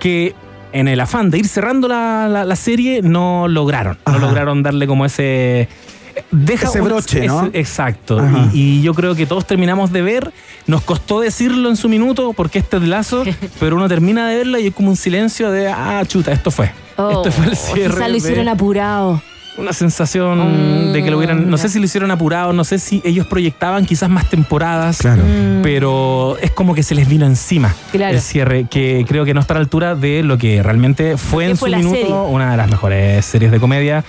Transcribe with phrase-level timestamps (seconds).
[0.00, 0.34] que
[0.72, 3.98] en el afán de ir cerrando la, la- la serie no lograron.
[4.06, 5.68] No lograron darle como ese.
[6.32, 7.46] Deja Ese un- broche, ¿no?
[7.46, 8.20] ese- exacto.
[8.52, 10.32] Y, y yo creo que todos terminamos de ver.
[10.66, 13.22] Nos costó decirlo en su minuto porque este es de lazo,
[13.60, 16.66] pero uno termina de verla y es como un silencio de, ah, chuta, esto fue.
[16.66, 17.86] esto fue el cierre.
[17.86, 19.22] Oh, Quizás lo de- hicieron apurado.
[19.58, 22.78] Una sensación Mm, de que lo hubieran, no sé si lo hicieron apurado, no sé
[22.78, 25.22] si ellos proyectaban quizás más temporadas, Claro.
[25.62, 28.14] pero es como que se les vino encima Claro.
[28.14, 31.44] el cierre, que creo que no está a la altura de lo que realmente fue
[31.44, 32.14] ¿Qué en fue su minuto serie?
[32.14, 34.04] una de las mejores series de comedia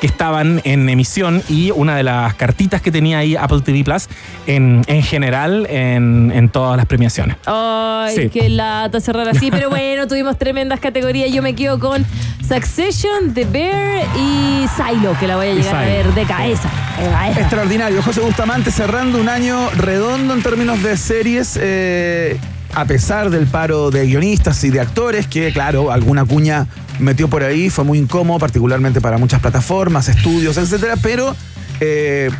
[0.00, 4.08] que estaban en emisión y una de las cartitas que tenía ahí Apple TV Plus
[4.46, 7.36] en, en general en, en todas las premiaciones.
[7.46, 8.28] Ay, Sí.
[8.30, 9.50] qué lata cerrar así.
[9.50, 11.30] Pero bueno, tuvimos tremendas categorías.
[11.30, 12.04] Yo me quedo con
[12.46, 16.68] Succession, The Bear y Silo, que la voy a llegar a ver de cabeza.
[16.98, 17.40] De cabeza.
[17.40, 18.02] Extraordinario.
[18.02, 21.58] José Bustamante cerrando un año redondo en términos de series.
[21.60, 22.38] eh,
[22.74, 26.66] a pesar del paro de guionistas y de actores, que claro, alguna cuña
[26.98, 31.34] metió por ahí, fue muy incómodo, particularmente para muchas plataformas, estudios, etcétera, pero
[31.80, 32.30] eh,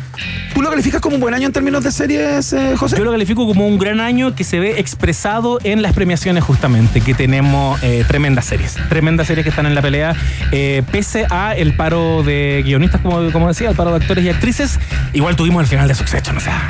[0.53, 2.97] ¿tú lo calificas como un buen año en términos de series, eh, José?
[2.97, 7.01] Yo lo califico como un gran año que se ve expresado en las premiaciones justamente,
[7.01, 10.15] que tenemos eh, tremendas series, tremendas series que están en la pelea,
[10.91, 14.79] pese a el paro de guionistas, como, como decía, el paro de actores y actrices,
[15.13, 16.67] igual tuvimos el final de Succession, o sea,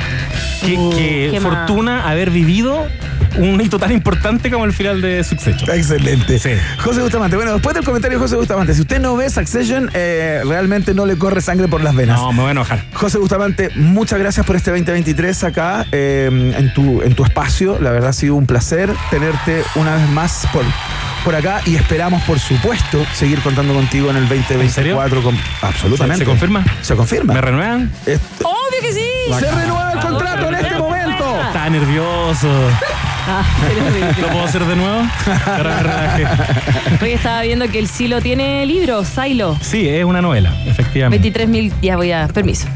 [0.60, 2.86] qué, qué qué fortuna haber vivido
[3.38, 5.70] un hito tan importante como el final de Succession.
[5.74, 6.38] Excelente.
[6.40, 6.50] Sí.
[6.82, 7.36] José Bustamante.
[7.36, 11.06] Bueno, después del comentario de José Bustamante, si usted no ve Succession, eh, realmente no
[11.06, 12.18] le corre sangre por las venas.
[12.18, 12.82] No, me voy a enojar.
[12.92, 17.78] José Bustamante, muchas gracias por este 2023 acá eh, en, tu, en tu espacio.
[17.80, 20.64] La verdad ha sido un placer tenerte una vez más por,
[21.24, 25.22] por acá y esperamos, por supuesto, seguir contando contigo en el 2024.
[25.22, 26.16] con- absolutamente.
[26.18, 26.64] ¿Se- se confirma?
[26.82, 27.32] Se confirma.
[27.34, 27.92] ¿Me renuevan?
[28.06, 29.00] Est- Obvio que sí.
[29.38, 30.49] se renueva el contrato
[31.70, 33.09] nervioso.
[33.26, 33.44] Ah,
[34.20, 35.02] ¿Lo puedo hacer de nuevo?
[35.46, 37.04] Ahora me relajé.
[37.04, 39.56] Hoy estaba viendo que el Silo tiene libros, Silo.
[39.60, 41.22] Sí, es una novela, efectivamente.
[41.22, 42.66] 23 mil, ya voy a, permiso.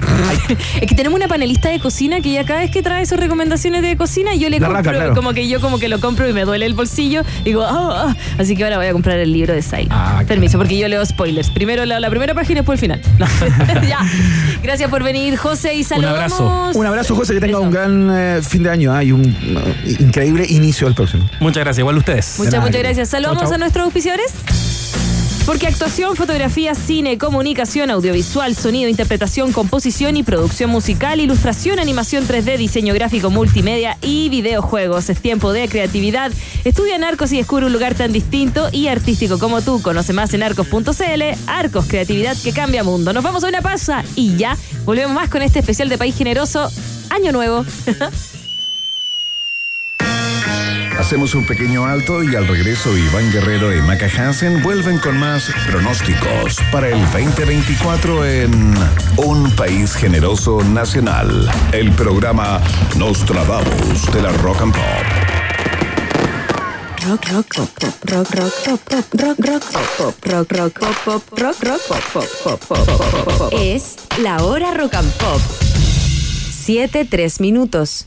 [0.81, 3.83] es que tenemos una panelista de cocina que ya cada vez que trae sus recomendaciones
[3.83, 5.15] de cocina, yo le La compro, raca, claro.
[5.15, 7.23] como que yo como que lo compro y me duele el bolsillo.
[7.45, 8.17] Digo, ah, ah.
[8.39, 9.89] así que ahora voy a comprar el libro de Silo.
[9.91, 11.51] Ah, permiso, porque yo leo spoilers.
[11.51, 13.01] Primero leo la primera página y después el final.
[13.19, 13.27] No.
[13.89, 13.99] ya.
[14.63, 16.33] Gracias por venir, José, y saludamos.
[16.41, 16.79] abrazo.
[16.79, 17.63] Un abrazo, José, que tenga Eso.
[17.63, 21.29] un gran eh, fin de año ah, y un eh, increíble inicio del próximo.
[21.41, 22.35] Muchas gracias, igual ustedes.
[22.39, 23.09] Muchas, muchas gracias.
[23.09, 23.55] Saludamos Chau, chau.
[23.55, 24.35] a nuestros auspiciadores.
[25.47, 32.57] Porque actuación, fotografía, cine, comunicación, audiovisual, sonido, interpretación, composición y producción musical, ilustración, animación 3D,
[32.57, 35.11] diseño gráfico, multimedia y videojuegos.
[35.11, 36.33] Es tiempo de creatividad.
[36.65, 39.83] Estudia en Arcos y descubre un lugar tan distinto y artístico como tú.
[39.83, 41.23] Conoce más en arcos.cl.
[41.47, 43.13] Arcos, creatividad que cambia mundo.
[43.13, 44.57] Nos vamos a una pausa y ya
[44.87, 46.71] volvemos más con este especial de País Generoso.
[47.11, 47.67] Año nuevo.
[50.99, 55.51] Hacemos un pequeño alto y al regreso Iván Guerrero y Maca Hansen vuelven con más
[55.67, 58.75] pronósticos para el 2024 en
[59.17, 62.61] Un País Generoso Nacional, el programa
[62.97, 65.35] Nostradamus de la Rock and Pop.
[67.07, 67.69] Rock, rock, pop,
[68.05, 69.63] rock, rock, pop, pop, rock, rock,
[69.99, 72.03] pop, rock, rock, pop, pop, rock, rock, pop,
[72.43, 73.53] pop, pop, pop, pop.
[73.53, 75.41] Es la hora rock and pop.
[76.65, 78.07] 7, 3 minutos.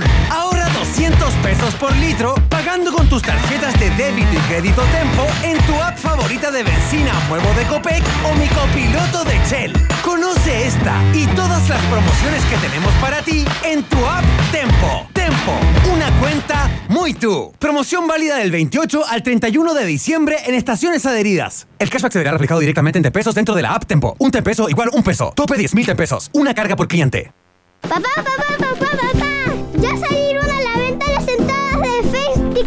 [0.29, 5.57] Ahorra 200 pesos por litro pagando con tus tarjetas de débito y crédito Tempo en
[5.65, 9.73] tu app favorita de benzina Muevo de Copec o mi copiloto de Shell.
[10.03, 15.07] Conoce esta y todas las promociones que tenemos para ti en tu app Tempo.
[15.13, 15.53] Tempo,
[15.93, 17.53] una cuenta muy tú.
[17.59, 21.67] Promoción válida del 28 al 31 de diciembre en estaciones adheridas.
[21.79, 24.15] El cashback se verá reflejado directamente en pesos dentro de la app Tempo.
[24.19, 25.31] Un peso igual un peso.
[25.35, 26.29] Tope 10 mil pesos.
[26.33, 27.31] Una carga por cliente.
[27.81, 29.40] Papá, papá, papá, papá.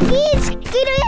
[0.08, 0.50] Kids.
[0.70, 1.03] Quiero ir,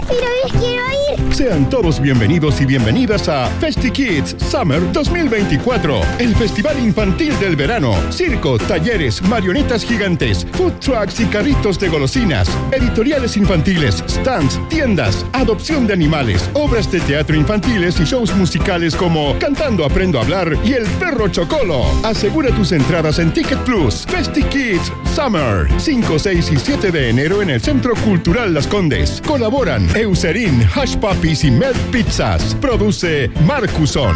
[1.37, 7.95] Sean todos bienvenidos y bienvenidas a Festi Kids Summer 2024, el festival infantil del verano.
[8.11, 15.87] Circo, talleres, marionetas gigantes, food trucks y carritos de golosinas, editoriales infantiles, stands, tiendas, adopción
[15.87, 20.73] de animales, obras de teatro infantiles y shows musicales como Cantando Aprendo a Hablar y
[20.73, 21.85] El Perro Chocolo.
[22.03, 24.07] Asegura tus entradas en Ticket Plus.
[24.07, 29.23] Festi Kids Summer, 5, 6 y 7 de enero en el Centro Cultural Las Condes.
[29.27, 31.51] Colaboran Eucerin, Hush Puppies y
[31.91, 32.55] Pizzas.
[32.61, 34.15] Produce Marcuson.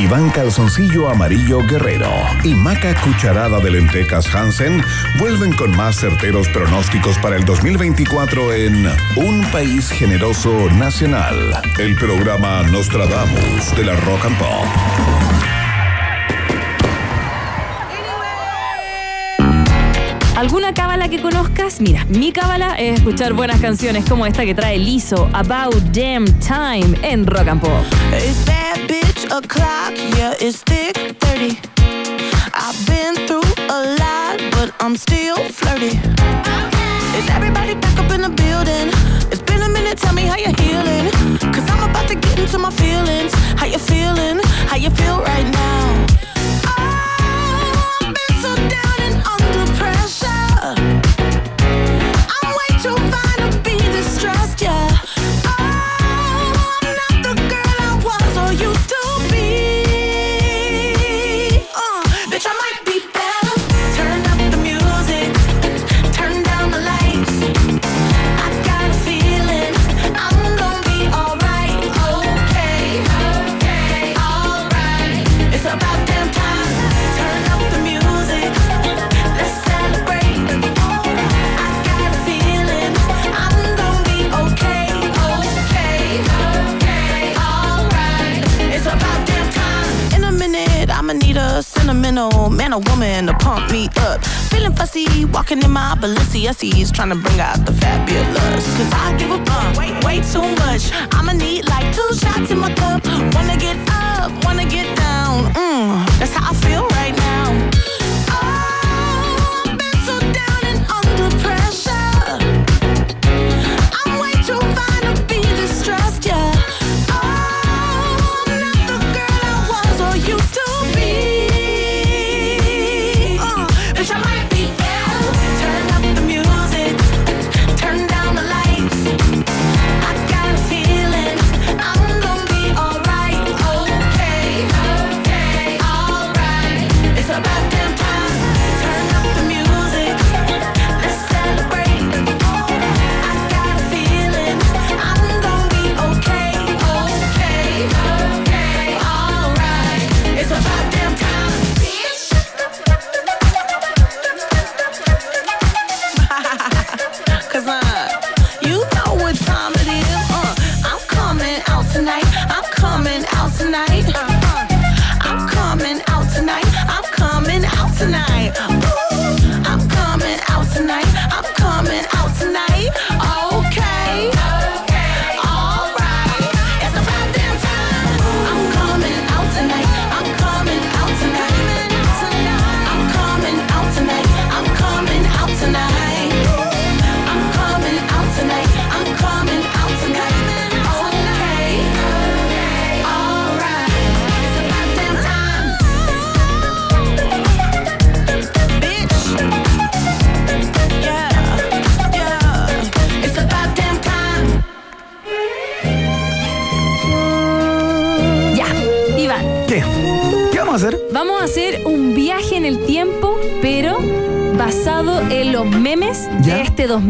[0.00, 2.10] Iván Calzoncillo Amarillo Guerrero
[2.42, 4.82] y Maca Cucharada de Lentejas Hansen
[5.18, 8.86] vuelven con más certeros pronósticos para el 2024 en
[9.16, 14.89] Un País Generoso Nacional, el programa Nostradamus de la Rock and Pop.
[20.40, 21.82] ¿Alguna cábala que conozcas?
[21.82, 26.96] Mira, mi cábala es escuchar buenas canciones como esta que trae Lizo, About Damn Time,
[27.02, 27.84] en Rock and Pop.
[28.10, 31.58] It's that bitch o'clock, yeah, it's thick 30.
[32.54, 36.00] I've been through a lot, but I'm still flirty.
[37.18, 38.88] Is everybody back up in the building?
[39.30, 41.10] It's been a minute, tell me how you're healing.
[41.52, 43.34] Cause I'm about to get into my feelings.
[43.60, 44.40] How you feeling?
[44.70, 46.09] How you feel right now?
[91.90, 94.24] Sentimental man or woman to pump me up.
[94.50, 98.64] Feeling fussy, walking in my Balenciennes, trying to bring out the fabulous.
[98.76, 100.92] Cause I give a fuck way, way too much.
[101.12, 103.04] I'ma need like two shots in my cup.
[103.34, 105.52] Wanna get up, wanna get down.
[105.54, 106.89] Mm, that's how I feel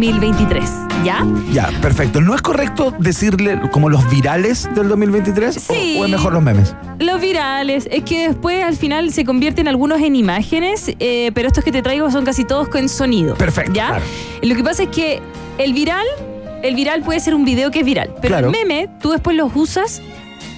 [0.00, 0.64] 2023.
[1.04, 1.26] ¿Ya?
[1.52, 2.21] Ya, perfecto.
[2.23, 5.57] ¿No es correcto decirle como los virales del 2023?
[5.57, 5.97] ¿O- Sí.
[6.00, 6.75] ¿O, es mejor los memes?
[6.99, 11.64] Los virales, es que después al final se convierten algunos en imágenes, eh, pero estos
[11.64, 13.35] que te traigo son casi todos con sonido.
[13.35, 13.88] Perfecto, ¿Ya?
[13.88, 14.04] claro.
[14.42, 15.21] Lo que pasa es que
[15.59, 16.07] El viral,
[16.62, 18.47] el viral puede ser un video que es viral, pero Claro.
[18.47, 20.00] el meme tú después los usas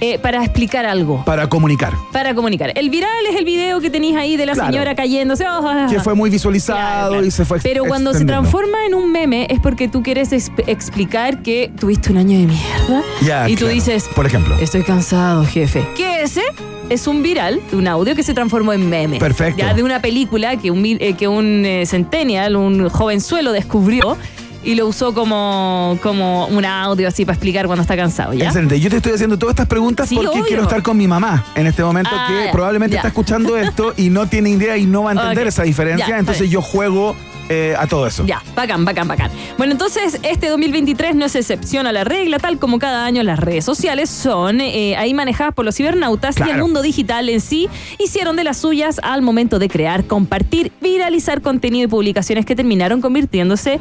[0.01, 1.23] eh, para explicar algo.
[1.25, 1.93] Para comunicar.
[2.11, 2.71] Para comunicar.
[2.75, 4.71] El viral es el video que tenéis ahí de la Claro.
[4.71, 5.45] señora cayéndose.
[5.45, 9.11] oh, ah, Que fue muy visualizado y se fue Pero cuando se transforma en un
[9.11, 13.03] meme es porque tú quieres exp- explicar que tuviste un año de mierda.
[13.21, 14.55] Ya, y tú dices, Por ejemplo.
[14.59, 15.85] estoy cansado, jefe.
[15.95, 16.41] Que ese
[16.89, 19.17] es un viral, un audio que se transformó en meme.
[19.19, 19.57] Perfecto.
[19.59, 24.17] Ya de una película que un, eh, que un eh, centennial, un jovenzuelo descubrió
[24.63, 28.45] y lo usó como, como un audio así para explicar cuando está cansado, ¿ya?
[28.45, 28.79] Excelente.
[28.79, 30.45] Yo te estoy haciendo todas estas preguntas Sí, porque obvio.
[30.45, 32.99] quiero estar con mi mamá en este momento Ah, que ya, probablemente ya.
[32.99, 36.07] está escuchando esto y no tiene idea y no va a entender esa diferencia.
[36.07, 37.15] Ya, entonces yo juego
[37.49, 38.25] eh, a todo eso.
[38.25, 39.29] Ya, bacán, bacán, bacán.
[39.57, 43.37] Bueno, entonces este 2023 no es excepción a la regla, tal como cada año las
[43.37, 47.67] redes sociales son eh, ahí manejadas por los cibernautas y el mundo digital en sí
[47.99, 53.01] hicieron de las suyas al momento de crear, compartir, viralizar contenido y publicaciones que terminaron
[53.01, 53.79] convirtiéndose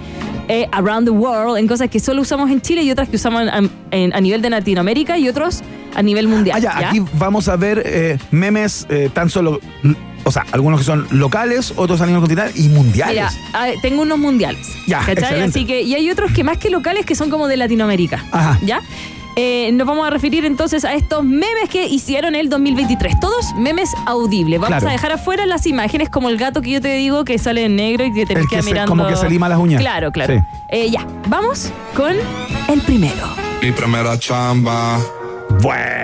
[0.49, 3.42] eh, around the world en cosas que solo usamos en Chile y otras que usamos
[3.49, 5.62] a, en- a nivel de Latinoamérica y otros
[5.94, 6.56] a nivel mundial.
[6.56, 6.88] Ah, ya, ¿ya?
[6.88, 9.61] aquí vamos a ver eh, memes eh, tan solo,
[10.25, 13.14] o sea, algunos que son locales, otros a nivel continental y mundiales.
[13.34, 14.66] Mira, a ver, tengo unos mundiales.
[14.87, 15.14] Ya, ¿cachai?
[15.14, 15.58] excelente.
[15.58, 18.25] Así que, y hay otros que más que locales que son como de Latinoamérica.
[18.32, 18.58] Ajá.
[18.64, 18.80] ¿Ya?
[19.36, 23.18] Eh, nos vamos a referir entonces a estos memes que hicieron el 2023.
[23.18, 24.60] Todos memes audibles.
[24.60, 24.88] Vamos Claro.
[24.88, 27.76] a dejar afuera las imágenes como el gato que yo te digo que sale en
[27.76, 28.90] negro y que te El queda que se- mirando.
[28.90, 29.80] como que se lima las uñas.
[29.80, 30.34] Claro, claro.
[30.34, 30.40] Sí.
[30.68, 32.12] Eh, ya, vamos con
[32.68, 33.26] el primero.
[33.62, 34.98] Mi primera chamba.
[35.61, 36.02] Bueno.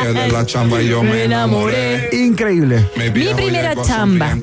[0.00, 2.10] Que de la chamba yo me enamoré.
[2.12, 2.84] Increíble.
[2.96, 4.36] Mi primera chamba.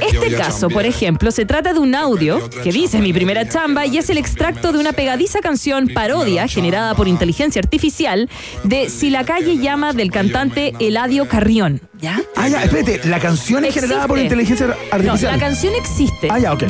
[0.00, 3.98] Este caso, por ejemplo, se trata de un audio que dice mi primera chamba y
[3.98, 8.28] es el extracto de una pegadiza canción parodia generada por inteligencia artificial
[8.64, 11.80] de Si la calle llama del cantante Eladio Carrión.
[12.02, 12.20] ¿Ya?
[12.34, 15.30] Ah, ya, espérate, la canción es generada por inteligencia artificial.
[15.32, 16.26] No, la canción existe.
[16.32, 16.64] Ah, ya, ok.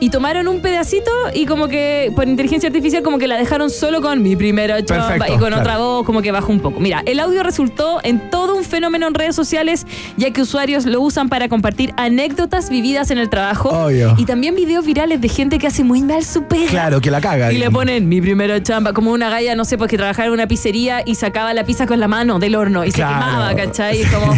[0.00, 4.00] Y tomaron un pedacito y como que por inteligencia artificial como que la dejaron solo
[4.00, 5.60] con mi primera chamba Perfecto, y con claro.
[5.60, 6.80] otra voz como que bajó un poco.
[6.80, 11.02] Mira, el audio resultó en todo un fenómeno en redes sociales ya que usuarios lo
[11.02, 14.14] usan para compartir anécdotas vividas en el trabajo Obvio.
[14.16, 16.70] y también videos virales de gente que hace muy mal su pega.
[16.70, 17.48] Claro, que la caga.
[17.50, 17.78] Y le digamos.
[17.80, 21.02] ponen mi primera chamba, como una galla, no sé, pues que trabajaba en una pizzería
[21.04, 23.12] y sacaba la pizza con la mano del horno y Claro.
[23.14, 24.00] se quemaba, ¿cachai?
[24.02, 24.32] Y como,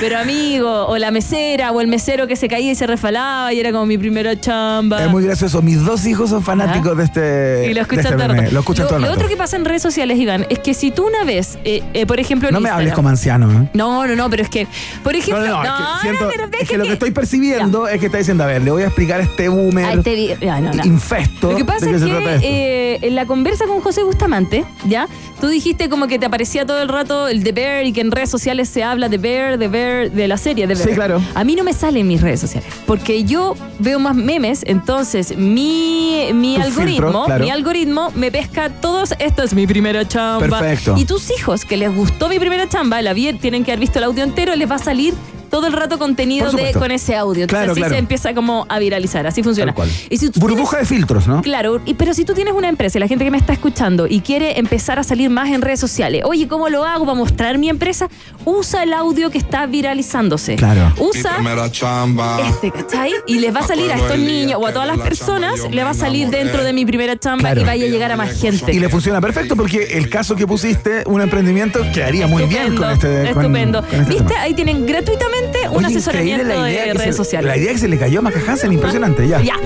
[0.00, 3.60] pero amigo, o la mesera, o el mesero que se caía y se refalaba y
[3.60, 5.04] era como mi primera chamba.
[5.04, 5.62] Es muy gracioso.
[5.62, 7.70] Mis dos hijos son fanáticos de este.
[7.70, 8.52] Y lo escuchan de este todo.
[8.52, 9.20] Lo escuchan todo el lo rato.
[9.20, 12.06] otro que pasa en redes sociales, Iván, es que si tú una vez, eh, eh,
[12.06, 13.68] por ejemplo, en No me hables como anciano, ¿eh?
[13.74, 14.66] No, no, no, pero es que,
[15.02, 17.10] por ejemplo, No, no, no, es que, no, siento- pero es que lo que estoy
[17.10, 19.92] percibiendo es que está diciendo, a ver, le voy a explicar a este boomer a
[19.94, 20.36] este
[20.84, 25.06] infesto Lo que pasa de es que eh, en la conversa con José Bustamante, ¿ya?
[25.40, 28.10] Tú dijiste como que te aparecía todo el rato el The Bear y que en
[28.12, 30.88] redes sociales se habla de Bear, de Bear, de la serie de Bear.
[30.88, 31.20] Sí, claro.
[31.34, 35.36] A mí no me sale en mis redes sociales porque yo veo más memes, entonces
[35.36, 37.44] mi, mi Tu algoritmo, filtro, claro.
[37.44, 40.60] mi algoritmo me pesca todos esto es mi primera chamba.
[40.60, 40.94] Perfecto.
[40.98, 43.98] Y tus hijos que les gustó mi primera chamba, la vi- tienen que haber visto
[43.98, 45.14] el audio entero, les va a salir
[45.52, 47.42] todo el rato contenido de, con ese audio.
[47.42, 47.94] Entonces Claro, así claro.
[47.94, 49.74] se empieza como a viralizar, así funciona.
[50.08, 51.42] Y si Burbuja de filtros, ¿no?
[51.42, 54.06] Claro, y- pero si tú tienes una empresa, y la gente que me está escuchando
[54.08, 57.58] y quiere empezar a salir más en redes sociales, oye, ¿cómo lo hago para mostrar
[57.58, 58.08] mi empresa?
[58.46, 60.56] Usa el audio que está viralizándose.
[60.56, 60.92] Claro.
[60.98, 62.40] Usa primera chamba.
[62.48, 63.12] este, ¿cachai?
[63.26, 65.90] Y les va a salir a estos niños o a todas las personas, le va
[65.90, 67.60] a salir dentro de mi primera chamba Claro.
[67.60, 68.72] y vaya a llegar a más gente.
[68.72, 72.90] Y le funciona perfecto porque el caso que pusiste, un emprendimiento, quedaría muy bien con
[72.90, 73.08] este.
[73.34, 73.82] con- Estupendo.
[73.82, 74.24] con este ¿Viste?
[74.28, 74.40] tema.
[74.40, 77.48] Ahí tienen gratuitamente un Oye, asesoramiento increíble la idea de que redes se- sociales.
[77.48, 79.40] La idea que se le cayó a Maca Hansen, impresionante, ya.
[79.40, 79.56] Ya.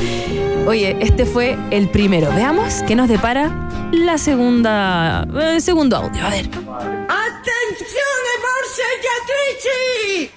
[0.66, 2.30] Oye, este fue el primero.
[2.34, 5.26] Veamos qué nos depara la segunda.
[5.40, 6.24] El segundo audio.
[6.26, 6.46] A ver.
[6.46, 10.30] Attenzione borseggiatrici!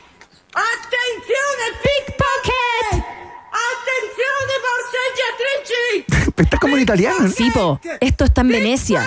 [0.54, 2.09] Attenzione pickpocket!
[5.38, 6.34] Borseggiatrici!
[6.42, 7.20] Estás como en italiano.
[7.22, 7.30] ¿no?
[7.30, 7.80] Sí, po.
[8.00, 9.04] Esto está en Venecia.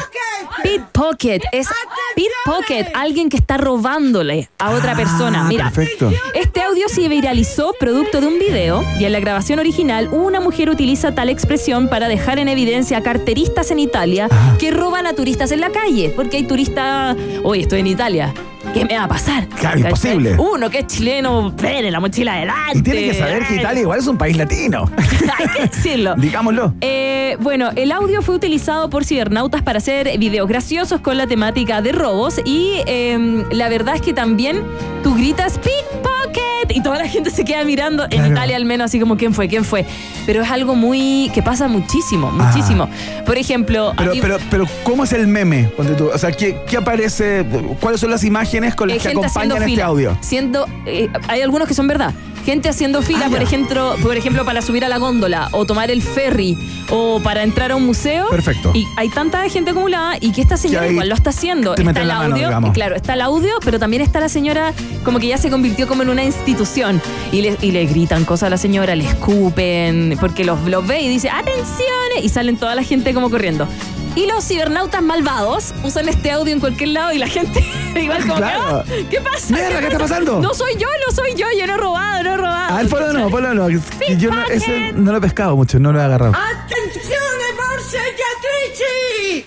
[0.62, 1.69] Pickpocket es
[2.14, 5.45] pickpocket, alguien que está robándole a otra persona.
[5.45, 6.12] Mira, Ah, perfecto.
[6.35, 10.69] este audio se viralizó producto de un video y en la grabación original una mujer
[10.69, 14.57] utiliza tal expresión para dejar en evidencia a carteristas en Italia Ah.
[14.59, 18.35] que roban a turistas en la calle, porque hay turistas, oye, estoy en Italia.
[18.73, 19.47] ¿Qué me va a pasar?
[19.49, 19.81] Claro, ¿Cachai?
[19.81, 20.37] imposible.
[20.38, 22.79] Uno que es chileno, pere la mochila adelante.
[22.79, 24.91] Y tiene que saber que Italia igual es un país latino.
[25.38, 26.14] Hay que decirlo.
[26.17, 26.75] Digámoslo.
[26.81, 31.83] Eh, bueno, el audio fue utilizado por cibernautas para hacer videos graciosos con la temática
[31.83, 34.62] de robos y eh, la verdad es que también
[35.02, 38.33] tú gritas pickpocket y toda la gente se queda mirando, en.
[38.33, 39.85] Italia al menos, así como quién fue, quién fue.
[40.25, 42.88] Pero es algo muy que pasa muchísimo, muchísimo.
[43.26, 43.95] Por ejemplo, Ah.
[43.99, 45.71] Pero, pero, pero, ¿cómo es el meme?
[45.76, 47.45] O sea, ¿qué, qué aparece?
[47.81, 50.16] ¿Cuáles son las imágenes con las eh, que acompañan este fila, audio?
[50.21, 52.14] Siendo, eh, hay algunos que son verdad.
[52.45, 55.92] gente haciendo fila, Ah, por ejemplo, por ejemplo, para subir a la góndola o tomar
[55.92, 56.59] el ferry
[56.90, 58.28] o para entrar a un museo.
[58.31, 58.73] Perfecto.
[58.75, 61.76] Y hay tanta gente acumulada y que esta señora igual lo está haciendo.
[61.76, 65.28] Está el mano, audio, claro, está el audio, pero también está la señora como que
[65.28, 67.00] ya se convirtió como en una institución
[67.31, 71.00] y le, y le gritan cosas a la señora, le escupen, porque los, los ve
[71.02, 71.87] y dice, atención,
[72.23, 73.69] y salen toda la gente como corriendo.
[74.14, 77.64] Y los cibernautas malvados usan este audio en cualquier lado y la gente
[77.97, 78.62] igual como, que, Claro.
[78.78, 79.54] "Ah, ¿qué pasa?
[79.54, 80.09] Mierda, ¿qué está pasa?
[80.14, 80.40] pasando?
[80.40, 82.75] No soy yo, no soy yo, yo no he robado, no he robado.
[82.75, 83.69] A ver, ponlo no, ponlo no.
[83.69, 86.35] Sí, Yo no, ese no lo he pescado mucho, no lo he agarrado.
[86.35, 89.47] ¡Attenzione, borseggiatrici!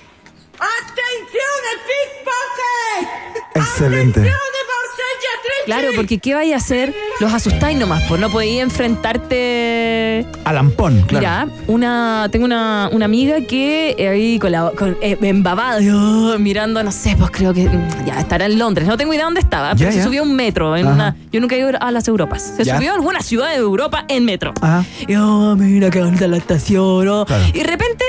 [0.57, 3.45] ¡Attenzione, pickpocket!
[3.55, 4.19] Excelente.
[4.19, 5.65] ¡Attenzione, borseggiatrici!
[5.65, 6.95] Claro, porque ¿qué vais a hacer?
[7.21, 10.25] Los asustáis nomás, pues no podéis enfrentarte.
[10.43, 11.19] A lampón, claro.
[11.19, 16.83] Mira, una, tengo una, una amiga que ahí con la con, eh, embabada, oh, mirando,
[16.83, 18.85] no sé, pues creo que mm, ya estará en Londres.
[18.85, 20.75] No tengo idea dónde estaba, pero se subió a un metro.
[20.75, 20.93] En Ajá.
[20.93, 22.41] una, yo nunca he ido a las Europas.
[22.57, 24.53] Se subió a alguna ciudad de Europa en metro.
[24.61, 24.83] Ajá.
[25.07, 27.07] Y oh, mira qué bonita la estación.
[27.07, 27.25] oh.
[27.25, 27.43] Claro.
[27.47, 28.05] Y de repente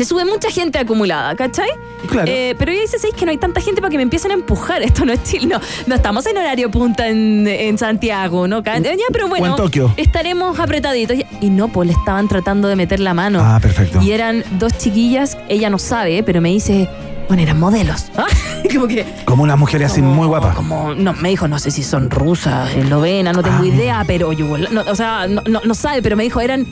[0.00, 1.68] se sube mucha gente acumulada, ¿cachai?
[2.08, 2.26] Claro.
[2.30, 4.34] Eh, pero ella dice, ¿sabes que no hay tanta gente para que me empiecen a
[4.34, 4.80] empujar?
[4.90, 8.62] Esto no es Chile, no, no estamos en horario punta en, en Santiago, ¿no?
[8.62, 9.92] Ca- Ya, pero bueno, o en Tokio.
[9.98, 11.18] estaremos apretaditos.
[11.42, 13.40] Y no, pues le estaban tratando de meter la mano.
[13.42, 14.00] Ah, perfecto.
[14.00, 16.88] Y eran dos chiquillas, ella no sabe, pero me dice,
[17.28, 18.06] bueno, eran modelos.
[18.16, 18.24] ¿ah?
[18.72, 19.04] como que...
[19.26, 20.54] Como unas mujeres así muy guapas.
[20.56, 24.32] Como, no, me dijo, no sé si son rusas, eslovenas, no tengo Ah, idea, pero
[24.32, 26.66] yo, no, o sea, no, no, no sabe, pero me dijo, eran.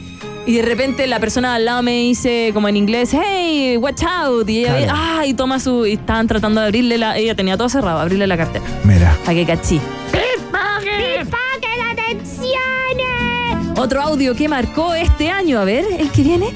[0.48, 4.48] Y de repente la persona al lado me dice, como en inglés, hey, watch out.
[4.48, 5.84] Y ella ve, ah, y toma su.
[5.84, 7.18] Y estaban tratando de abrirle la.
[7.18, 8.64] Ella tenía todo cerrado, abrirle la cartera.
[8.82, 9.14] Mira.
[9.26, 9.78] Para que cachí.
[11.90, 12.58] ¡Atención!
[13.76, 16.48] Otro audio que marcó este año, a ver, el que viene.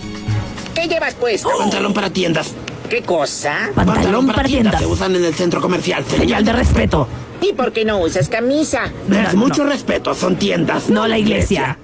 [0.75, 1.51] ¿Qué llevas puesto?
[1.59, 2.55] Pantalón para tiendas.
[2.89, 3.73] ¿Qué cosa?
[3.75, 4.81] Pantalón para tiendas.
[4.81, 6.03] Se usan en el centro comercial.
[6.07, 7.09] Señal de respeto.
[7.43, 8.91] ¿Y por qué no usas camisa?
[9.11, 10.89] Es mucho respeto, son tiendas.
[10.89, 11.77] No la iglesia.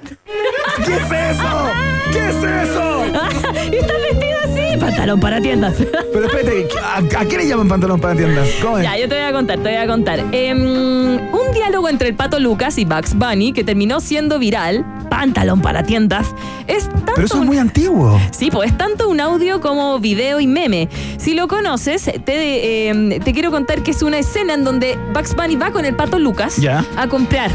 [0.85, 1.03] ¿Qué es
[1.37, 1.71] eso?
[2.13, 3.05] ¿Qué es eso?
[3.73, 4.77] está vestida así.
[4.79, 5.75] Pantalón para tiendas.
[6.13, 8.49] Pero espérate, ¿a, a qué le llaman pantalón para tiendas?
[8.63, 8.85] ¿Cómo es?
[8.85, 10.21] Ya, yo te voy a contar, te voy a contar.
[10.33, 15.61] Em, un diálogo entre el pato Lucas y Bugs Bunny que terminó siendo viral, pantalón
[15.63, 16.29] para tiendas,
[16.67, 18.21] es tanto Pero eso es un- muy antiguo.
[18.31, 20.89] Sí, pues es tanto un audio como video y meme.
[21.19, 25.35] Si lo conoces, te, em, te quiero contar que es una escena en donde Bugs
[25.35, 26.85] Bunny va con el pato Lucas Ya.
[26.97, 27.51] a comprar.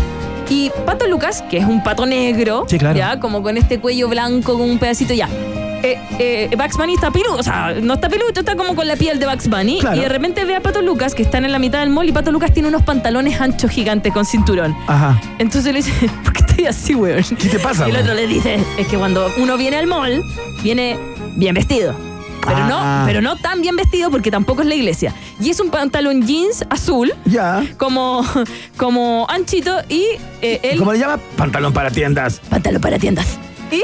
[0.50, 2.98] Y Pato Lucas, que es un pato negro, Sí, claro.
[2.98, 5.28] ya, como con este cuello blanco, con un pedacito ya.
[5.86, 8.96] Eh, eh, Bugs Bunny está peludo, o sea, no está peludo, está como con la
[8.96, 9.80] piel de Bugs Bunny.
[9.82, 9.98] Claro.
[9.98, 12.12] Y de repente ve a Pato Lucas, que están en la mitad del mall, y
[12.14, 14.76] Pato Lucas tiene unos pantalones anchos gigantes con cinturón.
[14.88, 15.20] Ajá.
[15.40, 15.92] Entonces le dice,
[16.24, 17.24] ¿por qué estoy así, weón?
[17.38, 18.04] ¿Qué te pasa, Y el weón?
[18.10, 20.22] otro le dice, es que cuando uno viene al mall,
[20.62, 20.98] viene
[21.36, 21.94] bien vestido.
[22.46, 22.68] Pero Ah.
[23.02, 25.14] no, pero no tan bien vestido porque tampoco es la iglesia.
[25.40, 27.64] Y es un pantalón jeans azul, Ya.
[27.78, 28.24] como,
[28.78, 30.04] como anchito, y
[30.42, 30.80] eh, él.
[30.80, 31.20] ¿Cómo le llama?
[31.38, 32.40] Pantalón para tiendas.
[32.50, 33.28] Pantalón para tiendas.
[33.74, 33.82] Y,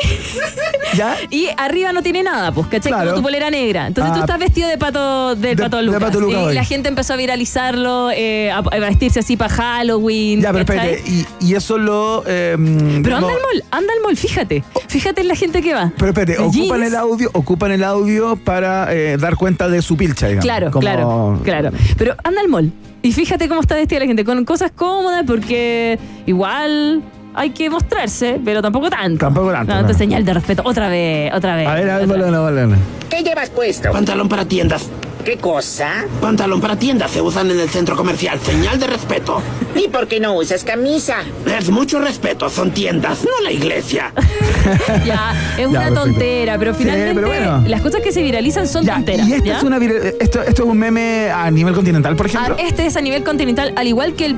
[0.97, 1.15] ¿Ya?
[1.29, 2.91] y arriba no tiene nada, pues, ¿cachai?
[2.91, 3.05] Claro.
[3.11, 3.87] Como tu polera negra.
[3.87, 4.15] Entonces Ah.
[4.15, 6.01] tú estás vestido de pato del De- pato de Lucas.
[6.01, 6.53] Pato Lucas y hoy.
[6.55, 10.41] la gente empezó a viralizarlo, eh, a, vestirse así para Halloween.
[10.41, 11.03] Ya, pero espérate.
[11.07, 12.23] Y, y eso lo.
[12.27, 12.55] eh,
[13.03, 14.63] Pero anda al mall, anda al mall, fíjate.
[14.87, 15.91] Fíjate en la gente que va.
[15.97, 19.97] Pero espérate, De ocupan el audio, ocupan el audio para eh, dar cuenta de su
[19.97, 20.45] pilcha, digamos.
[20.45, 21.71] Claro, Como- claro, claro.
[21.97, 22.71] Pero anda al mall
[23.01, 27.01] y fíjate cómo está vestida la gente, con cosas cómodas, porque igual
[27.33, 29.25] hay que mostrarse, pero tampoco tanto.
[29.25, 29.93] Tampoco tanto, No, claro.
[29.97, 30.61] señal de respeto.
[30.65, 31.67] Otra vez, otra vez.
[31.67, 32.75] A ver, a ver, volvelo, volvelo.
[33.09, 33.91] ¿Qué llevas puesto?
[33.91, 34.87] Pantalón para tiendas.
[35.25, 36.05] ¿Qué cosa?
[36.21, 38.39] Pantalón para tiendas se usan en el centro comercial.
[38.39, 39.41] Señal de respeto.
[39.75, 41.17] ¿Y por qué no usas camisa?
[41.45, 44.13] Es mucho respeto, son tiendas, no la iglesia.
[45.05, 46.03] Ya, es Ya, una perfecto.
[46.03, 47.63] tontera, pero Sí, finalmente pero bueno.
[47.67, 49.27] las cosas que se viralizan son Ya, tonteras.
[49.27, 49.57] y esta ¿ya?
[49.57, 52.55] es una esto, esto es un meme a nivel continental, por Ah, ejemplo.
[52.57, 54.35] este es a nivel continental, al igual que el,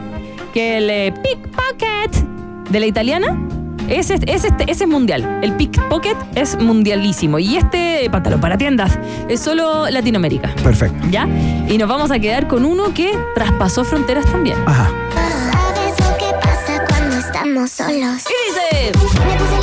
[0.54, 2.25] que el eh, pickpocket
[2.71, 3.38] de la italiana.
[3.89, 5.39] Ese, ese, ese es mundial.
[5.43, 7.39] El pickpocket es mundialísimo.
[7.39, 10.53] Y este pantalón para tiendas es solo Latinoamérica.
[10.63, 11.05] Perfecto.
[11.10, 11.27] ¿Ya?
[11.67, 14.57] Y nos vamos a quedar con uno que traspasó fronteras también.
[14.65, 14.89] Ajá.
[15.13, 18.23] ¿Sabes lo que pasa cuando estamos solos?
[18.23, 19.61] ¿Qué dice?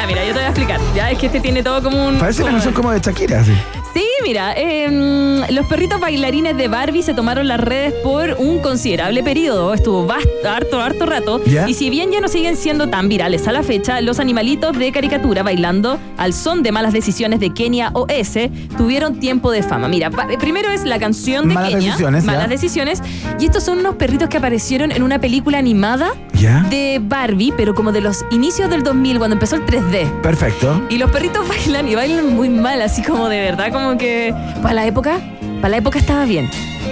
[0.00, 0.06] Ya.
[0.06, 0.80] Mira, yo te voy a explicar.
[0.94, 2.18] Ya, es que este tiene todo como un.
[2.18, 3.52] Parece una canción como de Shakira, así.
[3.92, 9.22] Sí, mira, em, los perritos bailarines de Barbie se tomaron las redes por un considerable
[9.24, 9.74] periodo.
[9.74, 11.42] Estuvo harto, harto rato.
[11.44, 11.68] ¿Ya?
[11.68, 14.92] Y si bien ya no siguen siendo tan virales a la fecha, los animalitos de
[14.92, 18.38] caricatura bailando al son de malas decisiones de Kenia OS
[18.76, 19.88] tuvieron tiempo de fama.
[19.88, 21.86] Mira, primero es la canción de Malas Kenia.
[21.86, 22.30] Decisiones, ya.
[22.30, 23.02] malas decisiones.
[23.40, 26.62] Y estos son unos perritos que aparecieron en una película animada Ya.
[26.70, 30.22] de Barbie, pero como de los inicios del 2000, cuando empezó el 3D.
[30.22, 30.80] Perfecto.
[30.88, 34.74] Y los perritos bailan y bailan muy mal, así como de verdad, como que para
[34.74, 35.20] la época
[35.60, 36.48] Para la época estaba bien.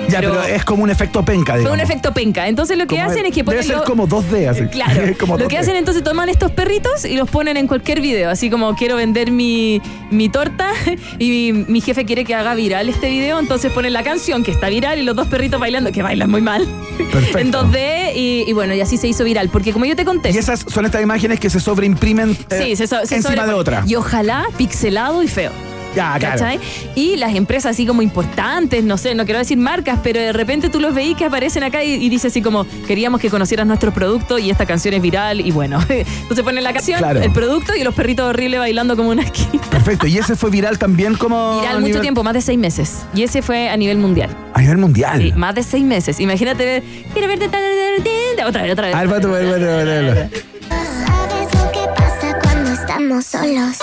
[0.09, 1.75] Ya, pero, es como un efecto penca, digamos.
[1.77, 2.49] un efecto penca.
[2.49, 4.65] Entonces lo que Como hacen es que Debe ponen ser lo- como 2D, así.
[4.67, 5.03] Claro.
[5.21, 5.61] como lo que 2D.
[5.61, 8.31] hacen entonces toman estos perritos y los ponen en cualquier video.
[8.31, 10.71] Así como quiero vender mi, mi torta
[11.19, 13.39] y mi, mi jefe quiere que haga viral este video.
[13.39, 16.41] Entonces ponen la canción que está viral y los dos perritos bailando, que bailan muy
[16.41, 16.67] mal.
[17.13, 17.39] Perfecto.
[17.39, 19.51] En 2D y, y bueno, y así se hizo viral.
[19.51, 20.31] Porque como yo te conté.
[20.31, 23.53] Y esas son estas imágenes que se sobreimprimen eh, Sí, se, so- se encima de
[23.55, 23.85] otra.
[23.87, 25.53] Y ojalá pixelado y feo.
[25.97, 26.39] Ya, claro.
[26.39, 26.61] ¿Cachai?
[26.95, 30.69] Y las empresas así como importantes, no sé, no quiero decir marcas, pero de repente
[30.69, 33.93] tú los veís que aparecen acá y, y dice así como, queríamos que conocieras nuestro
[33.93, 35.79] producto y esta canción es viral y bueno.
[35.89, 37.21] Entonces ponen la canción, Claro.
[37.21, 39.63] el producto y los perritos horribles bailando como una esquina.
[39.71, 40.07] Perfecto.
[40.07, 41.61] Y ese fue viral también como.
[41.61, 42.99] Viral mucho nivel- tiempo, más de seis meses.
[43.15, 44.31] Y ese fue a nivel mundial.
[44.55, 45.21] A nivel mundial.
[45.21, 46.21] Sí, más de seis meses.
[46.21, 48.97] Imagínate ver, quiero verte otra vez, otra vez.
[48.97, 50.37] El vato, el vato.
[50.69, 53.79] ¿Sabes lo que pasa cuando estamos solos?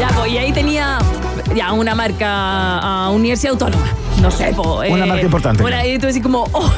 [0.00, 0.98] Ya, pues, y ahí tenía
[1.54, 3.84] ya una marca, ah, Universidad Autónoma.
[4.22, 5.62] No sé, po, Una marca importante.
[5.62, 6.72] Por ahí tú decís como, oh,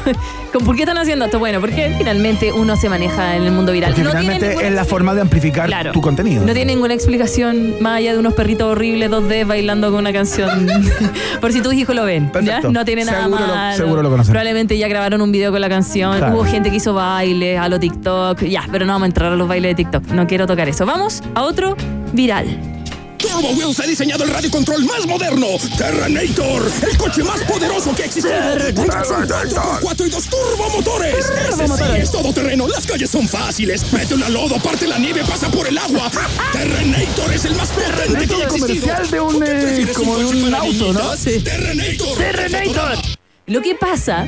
[0.53, 1.39] ¿con- ¿por qué están haciendo esto?
[1.39, 3.91] Bueno, porque finalmente uno se maneja en el mundo viral.
[3.91, 5.91] Porque No finalmente es la forma de amplificar Claro.
[5.91, 6.45] tu contenido.
[6.45, 10.67] No tiene ninguna explicación más allá de unos perritos horribles 2D bailando con una canción.
[11.41, 12.31] Por si tus hijos lo ven.
[12.71, 13.77] No tiene nada Seguro lo- malo.
[13.77, 14.31] seguro lo conocen.
[14.31, 16.17] Probablemente ya grabaron un video con la canción.
[16.17, 16.35] Claro.
[16.35, 18.41] Hubo gente que hizo bailes a lo TikTok.
[18.43, 20.07] Ya, pero no vamos a entrar a los bailes de TikTok.
[20.11, 20.85] No quiero tocar eso.
[20.85, 21.75] Vamos a otro
[22.13, 22.72] viral.
[23.23, 28.03] Turbo Wheels ha diseñado el radio control más moderno, Terranator, el coche más poderoso que
[28.03, 28.35] ha existido.
[28.75, 31.31] Con 4x4 y dos turbomotores.
[31.49, 33.91] Ese sí es todoterreno, las calles son fáciles.
[33.93, 36.11] Mete una lodo, parte la nieve, pasa por el agua.
[36.51, 38.87] Terranator es el más potente que ha existido.
[38.87, 41.15] comercial de un, ¿Por qué eh, como de un auto, ¿no?
[41.15, 41.43] niñitas?
[41.43, 42.17] Terranator.
[42.17, 43.22] Terrenator.
[43.45, 44.25] Lo que pasa,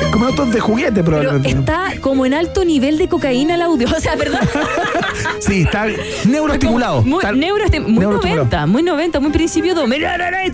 [0.00, 1.48] Es como autos de juguete, pero probablemente.
[1.48, 3.88] está como en alto nivel de cocaína el audio.
[3.96, 4.40] O sea, ¿verdad?
[5.40, 5.86] Sí, está
[6.24, 7.02] neuroestimulado.
[7.02, 8.44] Muy, Está neuroesti- muy neuroestimulado.
[8.44, 9.80] 90, muy 90, muy principio de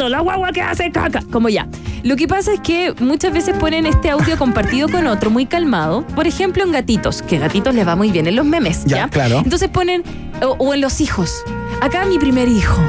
[0.08, 1.22] la guagua que hace caca.
[1.30, 1.66] Como ya.
[2.02, 6.02] Lo que pasa es que muchas veces ponen este audio compartido con otro muy calmado.
[6.14, 8.84] Por ejemplo, en gatitos, que gatitos les va muy bien en los memes.
[8.86, 9.42] Ya, Ya, claro.
[9.44, 10.02] Entonces ponen,
[10.42, 11.44] o, o en los hijos.
[11.82, 12.80] Acá mi primer hijo.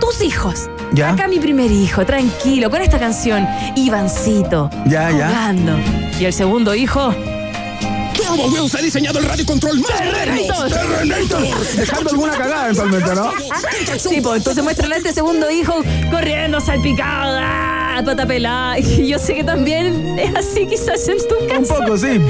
[0.00, 0.70] Tus hijos.
[0.92, 1.10] Ya.
[1.10, 3.46] Acá mi primer hijo, tranquilo, con esta canción.
[3.76, 4.70] Ivancito.
[4.86, 5.28] Ya, ya.
[5.28, 5.76] jugando.
[6.18, 7.14] Y el segundo hijo.
[8.14, 11.66] Turbo Wheels ha diceñado el radio control más moderno, Terranator.
[11.76, 13.32] Dejando alguna cagada eventualmente, ¿no?
[13.96, 15.74] Sí, pues entonces muestran a este segundo hijo
[16.10, 17.68] corriendo salpicado, ¡ah!
[18.04, 18.78] pata pelada.
[18.98, 21.58] Y yo sé que también es así quizás en tu casa.
[21.78, 22.20] Un poco, sí.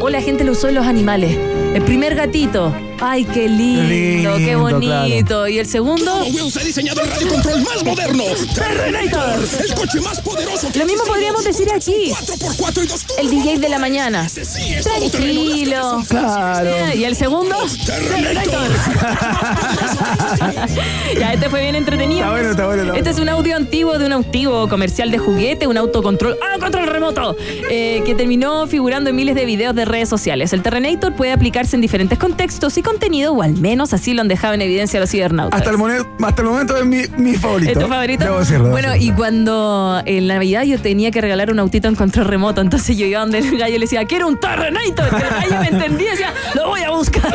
[0.00, 1.36] O la gente lo usó en los animales.
[1.74, 2.72] El primer gatito.
[3.00, 5.48] Ay, qué lindo, qué bonito.
[5.48, 6.04] Y el segundo.
[6.04, 9.40] Turbo Wheels ha diseñado el radio control más moderno, Terranator.
[9.60, 12.12] El coche más poderoso que Lo mismo podríamos decir aquí.
[12.12, 14.28] 4x4 y dos El DJ de la mañana.
[14.28, 14.42] sí
[14.82, 16.02] Tranquilo.
[16.08, 16.70] Claro.
[16.94, 17.56] ¿Y el segundo?
[17.84, 18.64] Terrenator.
[21.18, 22.20] ya, este fue bien entretenido.
[22.20, 25.18] Está bueno, está bueno, está Este es un audio antiguo de un antiguo comercial de
[25.18, 27.36] juguete, un autocontrol, ¡ah, control remoto!
[27.68, 30.52] Eh, que terminó figurando en miles de videos de redes sociales.
[30.52, 34.28] El Terrenator puede aplicarse en diferentes contextos y contenido, o al menos así lo han
[34.28, 35.58] dejado en evidencia los cibernautas.
[35.58, 37.72] Hasta el, momento, hasta el momento es mi, mi favorito.
[37.72, 38.24] ¿Es tu favorito?
[38.24, 38.64] Debo decirlo.
[38.64, 39.12] debo bueno, decirlo.
[39.12, 43.06] y cuando en Navidad yo tenía que regalar un autito en control remoto, entonces yo
[43.06, 45.08] iba donde el gallo y le decía, quiero un Terrenator.
[45.12, 47.34] Y el gallo me entendía y decía, lo voy a buscar.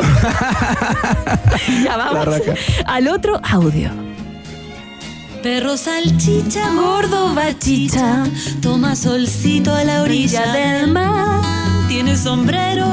[1.84, 2.28] ya vamos
[2.86, 3.90] al otro audio.
[5.42, 8.24] Perro salchicha, gordo bachicha,
[8.60, 11.49] toma solcito a la orilla del mar.
[11.90, 12.86] Tiene sombrero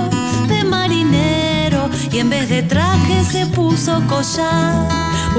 [0.47, 4.87] de marinero y en vez de traje se puso collar.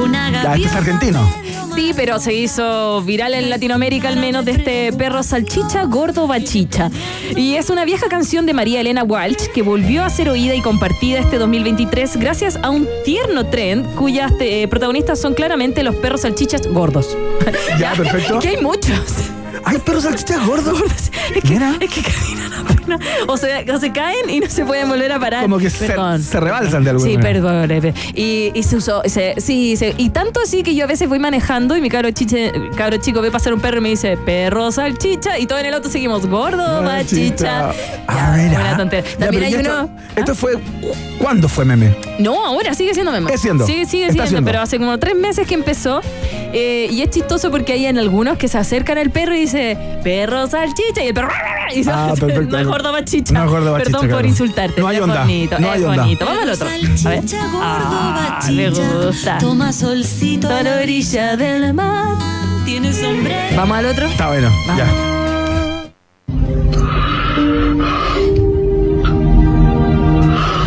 [0.00, 0.78] Una Ya, este es gaviota.
[0.78, 1.28] argentino.
[1.74, 6.90] Sí, pero se hizo viral en Latinoamérica al menos de este perro salchicha gordo bachicha.
[7.36, 10.60] Y es una vieja canción de María Elena Walsh que volvió a ser oída y
[10.62, 16.20] compartida este 2023 gracias a un tierno trend cuyas eh, protagonistas son claramente los perros
[16.20, 17.16] salchichas gordos.
[17.78, 18.38] Ya, perfecto.
[18.40, 19.00] Que hay muchos.
[19.64, 20.80] Hay perros salchichas gordos.
[21.34, 21.74] Es que, Mira.
[21.78, 22.47] es que caminan
[23.28, 25.42] O se, o se caen y no se pueden volver a parar.
[25.42, 27.68] Como que se, se rebalsan de alguna Sí, manera.
[27.68, 27.94] perdón.
[28.14, 31.18] Y, y se usó, se- sí, se- y tanto así que yo a veces voy
[31.18, 34.70] manejando y mi cabro, chiche, cabro chico ve pasar un perro y me dice, perro
[34.72, 37.70] salchicha, y todo en el auto seguimos, gordo, machicha.
[38.06, 38.58] Ah, mira.
[38.60, 39.06] buena tontera.
[39.08, 40.58] Ya, También hay ¿y esto, uno- esto fue.
[41.18, 41.94] ¿Cuándo fue meme?
[42.18, 43.32] No, ahora sigue siendo meme.
[43.32, 43.66] Es siendo.
[43.66, 44.46] Sigue, sigue siendo, siendo.
[44.46, 46.00] pero hace como tres meses que empezó.
[46.52, 49.76] eh, y es chistoso porque hay en algunos que se acercan al perro y dice,
[50.02, 51.28] perro salchicha, y el perro.
[51.74, 52.56] Y se- Ah, perfecto.
[52.64, 53.32] No es gordo machicha.
[53.34, 54.28] No es gordo machicha, Perdón por claro.
[54.28, 54.80] insultarte.
[54.80, 56.02] No hay es onda, bonito, no hay es onda.
[56.02, 56.24] bonito.
[56.26, 56.66] Vamos al otro.
[56.66, 56.98] A ver.
[56.98, 59.38] Salchicha, gordo Ah, me bachicha, gusta.
[59.38, 62.16] toma solcito a la orilla del mar.
[62.64, 63.56] Tiene sombrero.
[63.56, 64.06] Vamos al otro.
[64.06, 64.76] Está bueno, Vamos.
[64.78, 65.04] ya.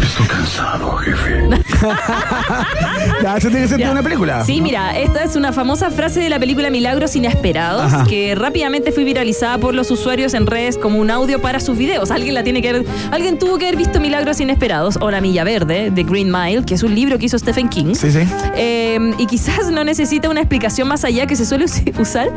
[0.04, 1.48] Estoy cansado, jefe.
[3.24, 4.44] Ya, eso tiene que ser una película.
[4.46, 8.04] Sí, mira, esta es una famosa frase de la película Milagros Inesperados Ajá.
[8.06, 12.10] que rápidamente fue viralizada por los usuarios en redes como un audio para sus videos.
[12.12, 15.44] Alguien la tiene que haber- alguien tuvo que haber visto Milagros Inesperados o La Milla
[15.44, 17.94] Verde de Green Mile, que es un libro que hizo Stephen King.
[17.94, 18.20] Sí, sí.
[18.56, 22.30] Eh, y quizás no necesita una explicación más allá que se suele us- usar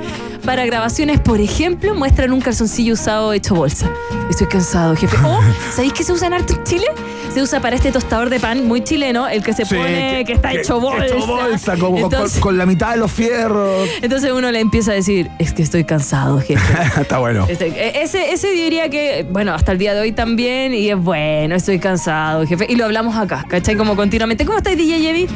[0.45, 1.21] para grabaciones.
[1.21, 3.89] Por ejemplo, muestran un calzoncillo usado hecho bolsa.
[4.29, 5.17] Estoy cansado, jefe.
[5.25, 5.39] O,
[5.75, 6.87] ¿sabéis que se usa en harto en Chile?
[7.33, 10.33] Se usa para este tostador de pan muy chileno, el que se Sí, pone, que,
[10.35, 11.07] está que- hecho bolsa.
[11.07, 13.89] Hecho bolsa, como Entonces- con, la mitad de los fierros.
[14.03, 16.61] entonces uno le empieza a decir, es que estoy cansado, jefe.
[17.01, 17.47] Está bueno.
[17.49, 20.97] Este, e- ese, ese diría que, bueno, hasta el día de hoy también, y es
[20.99, 22.67] bueno, estoy cansado, jefe.
[22.69, 23.77] Y lo hablamos acá, ¿cachai?
[23.77, 24.45] Como continuamente.
[24.47, 25.27] ¿Cómo estás, DJ Yevi?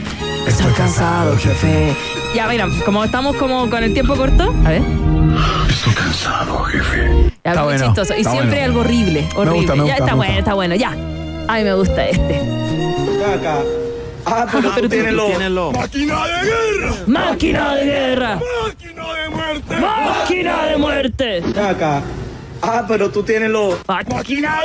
[0.47, 1.95] Estoy cansado, jefe.
[2.35, 4.83] Ya, mira, como estamos como con el tiempo corto, a ver.
[5.69, 7.31] Estoy cansado, jefe.
[7.45, 8.15] Ya, Está muy bueno, chistoso.
[8.15, 8.65] Y está siempre bueno.
[8.67, 9.59] algo horrible, horrible.
[9.61, 10.91] gusta, me ya está me bueno, está bueno, ya.
[11.49, 12.41] A mí me gusta este.
[14.31, 15.73] Ah, pero tienes lo...
[15.73, 16.95] ¡Máquina de guerra!
[17.07, 18.41] ¡Máquina de guerra!
[18.64, 19.77] ¡Máquina de muerte!
[19.81, 21.43] ¡Máquina de muerte!
[21.59, 22.03] Acá.
[22.62, 23.79] Ah, pero tú tienes lo...
[23.87, 24.59] ¡Máquina.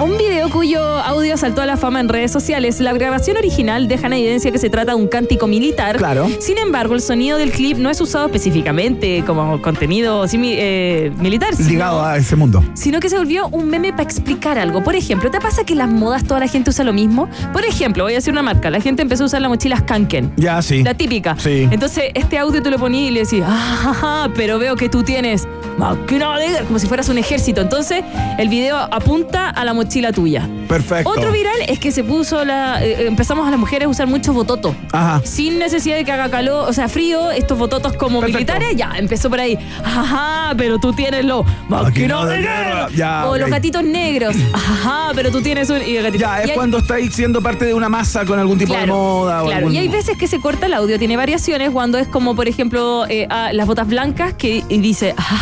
[0.00, 2.80] Un video cuyo audio saltó a la fama en redes sociales.
[2.80, 5.96] La grabación original deja en evidencia que se trata de un cántico militar.
[5.96, 6.28] Claro.
[6.40, 11.54] Sin embargo, el sonido del clip no es usado específicamente como contenido simi- eh, militar.
[11.54, 12.62] sino- Ligado a ese mundo.
[12.74, 14.82] sino que se volvió un meme para explicar algo.
[14.84, 17.28] Por ejemplo, ¿te pasa que en las modas toda la gente usa lo mismo?
[17.52, 18.70] Por ejemplo, voy a decir una marca.
[18.70, 20.32] La gente empezó a usar la mochila Skanken.
[20.36, 20.82] Ya, sí.
[20.82, 21.36] La típica.
[21.38, 21.68] Sí.
[21.70, 25.02] Entonces, este audio tú lo ponías y le decías, ah, ajá, pero veo que tú
[25.02, 25.45] tienes
[25.78, 27.60] máquina de guerra", como si fueras un ejército.
[27.60, 28.02] Entonces,
[28.38, 30.48] el video apunta a la mochila tuya.
[30.68, 31.08] Perfecto.
[31.10, 32.82] Otro viral es que se puso la.
[32.84, 34.74] eh, empezamos a las mujeres a usar muchos bototos.
[34.92, 35.20] Ajá.
[35.24, 38.38] Sin necesidad de que haga calor, o sea, frío, estos bototos como Perfecto.
[38.52, 39.58] militares, ya, empezó por ahí.
[39.84, 42.88] Ajá, pero tú tienes los máquina de guerra.
[42.94, 44.34] Ya, o los gatitos negros.
[44.52, 45.76] Ajá, pero tú tienes un.
[45.82, 48.58] Y gatito- Ya, y es hay- cuando estáis siendo parte de una masa con algún
[48.58, 49.42] tipo de moda.
[49.42, 52.08] o Claro, algún- y hay veces que se corta el audio, tiene variaciones cuando es
[52.08, 55.35] como, por ejemplo, eh, las botas blancas que y dice, ajá,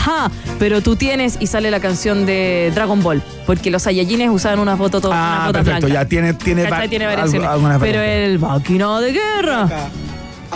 [0.59, 4.79] pero tú tienes y sale la canción de Dragon Ball, porque los Saiyajines usaban unas
[4.79, 5.87] botas, unas Ah, botas perfecto.
[5.87, 6.03] blancas.
[6.05, 7.49] Ya tiene, tiene, tiene algo- variaciones.
[7.49, 9.69] algunas pero el máquina de guerra.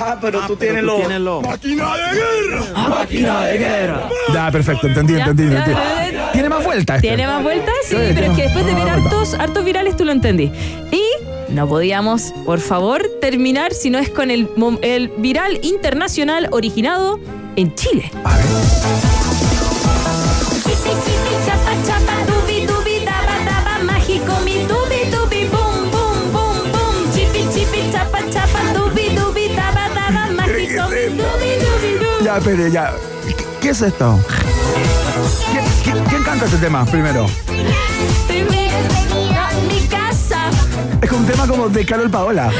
[0.00, 1.40] Ah, pero tú tienes lo...
[1.42, 2.88] ¡Máquina de guerra!
[2.88, 4.08] Máquina de guerra.
[4.32, 4.86] Ya, perfecto.
[4.86, 5.52] Entendí, Ya, entendí.
[5.52, 5.80] ya, entendí.
[6.14, 6.32] ya.
[6.32, 6.96] Tiene más vueltas.
[6.96, 7.08] este.
[7.08, 7.74] ¿Tiene más vueltas?
[7.84, 10.52] Sí, Sí, pero es que después de ver hartos, hartos virales tú lo entendí.
[10.92, 11.02] Y
[11.52, 14.48] no podíamos, por favor, terminar si no es con el,
[14.82, 17.18] el viral internacional originado
[17.56, 18.12] en Chile.
[18.12, 19.17] Chipi,
[32.38, 32.92] Ya, pero ya.
[33.26, 34.16] ¿Qué- ¿Qué es esto?
[35.50, 37.26] ¿Quién, quién- quién canta este tema primero?
[39.68, 40.48] Mi casa.
[41.02, 42.52] Es un tema como de Carol Paola.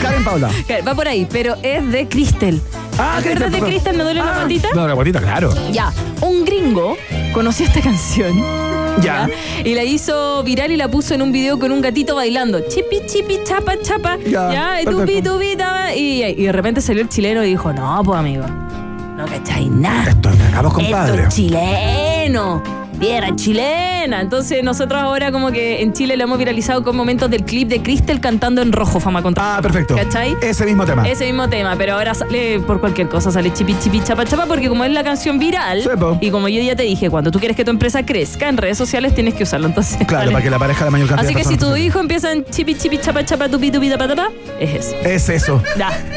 [0.00, 0.48] Karen Paola.
[0.86, 2.60] Va por ahí, pero es de Crystal.
[2.98, 3.60] Ah, ¿Te acuerdas de.
[3.66, 3.96] Crystal?
[3.96, 4.68] ¿Me duele la Ah, patita?
[4.76, 5.52] No, la patita, claro.
[5.72, 6.96] Ya, un gringo
[7.34, 8.40] conoció esta canción.
[9.02, 9.28] Ya.
[9.64, 12.60] Y la hizo viral y la puso en un video con un gatito bailando.
[12.68, 14.18] Chipi, chipi, chapa, chapa.
[14.26, 15.94] Ya, Ya, y tupi, tupi, taba.
[15.94, 18.44] Y, y de repente salió el chileno y dijo, no, pues amigo,
[19.16, 20.10] no cacháis nada.
[20.10, 21.22] Esto es acabamos, Esto compadre.
[21.22, 22.79] es chileno.
[23.00, 24.20] Piedra chilena.
[24.20, 27.80] Entonces nosotros ahora como que en Chile lo hemos viralizado con momentos del clip de
[27.82, 29.96] Crystal cantando en rojo, fama contra Ah, perfecto.
[29.96, 30.36] ¿Cachai?
[30.42, 31.08] Ese mismo tema.
[31.08, 34.68] Ese mismo tema, pero ahora sale por cualquier cosa, sale chipi chipi chapa chapa, porque
[34.68, 35.82] como es la canción viral,
[36.20, 38.76] y como yo ya te dije, cuando tú quieres que tu empresa crezca en redes
[38.76, 39.66] sociales tienes que usarlo.
[39.66, 42.32] Entonces, Claro, para que le aparezca la mayor cantidad Así que si tu hijo empieza
[42.32, 44.28] en chipi chipi chapa chapa tupi tupi tapa tapa,
[44.60, 44.96] es eso.
[45.04, 45.62] Es eso.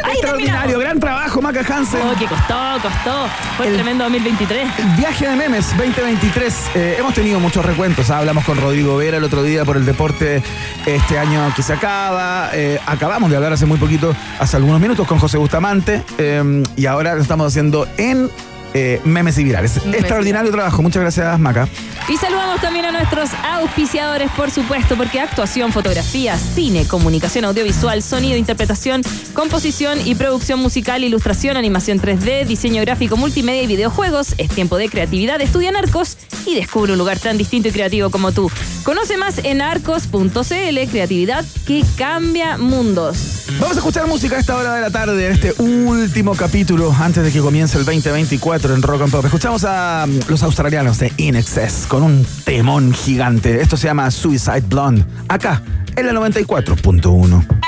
[0.04, 0.80] Ahí Extraordinario.
[0.80, 2.02] Gran trabajo, Maca Hansen.
[2.02, 3.28] Oh, que costó, costó.
[3.58, 4.68] Fue el tremendo 2023.
[4.80, 6.72] El viaje de memes 2023.
[6.76, 8.10] Eh, hemos tenido muchos recuentos.
[8.10, 8.18] ¿ah?
[8.20, 10.42] Hablamos con Rodrigo Vera el otro día por el deporte
[10.86, 12.50] este año que se acaba.
[12.54, 16.02] Eh, acabamos de hablar hace muy poquito, hace algunos minutos, con José Bustamante.
[16.18, 18.30] eh, y ahora lo estamos haciendo en
[18.74, 19.84] eh, memes y virales.
[19.84, 20.82] Memes Extraordinario trabajo.
[20.82, 21.68] Muchas gracias, Maca.
[22.10, 28.38] Y saludamos también a nuestros auspiciadores, por supuesto, porque actuación, fotografía, cine, comunicación audiovisual, sonido,
[28.38, 29.02] interpretación,
[29.34, 34.36] composición y producción musical, ilustración, animación 3D, diseño gráfico, multimedia y videojuegos.
[34.38, 35.40] Es tiempo de creatividad.
[35.40, 38.52] Estudia en Arcos y descubre un lugar tan distinto y creativo como tú.
[38.84, 43.46] Conoce más en arcos.cl, creatividad que cambia mundos.
[43.60, 47.24] Vamos a escuchar música a esta hora de la tarde, en este último capítulo, antes
[47.24, 49.26] de que comience el 2024 en Rock and Pop.
[49.26, 53.62] Escuchamos a mm, los australianos de In Excess con un temón gigante.
[53.62, 55.06] Esto se llama Suicide Blonde.
[55.28, 55.62] Acá,
[55.96, 57.63] en la 94.1.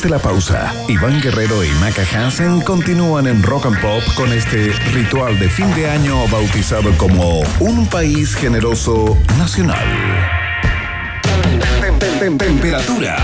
[0.00, 4.32] Después de la pausa, Iván Guerrero y Maca Hansen continúan en Rock and Pop con
[4.32, 9.76] este ritual de fin de año bautizado como Un País Generoso Nacional.
[11.82, 13.18] Tem- tem- tem- Temperatura.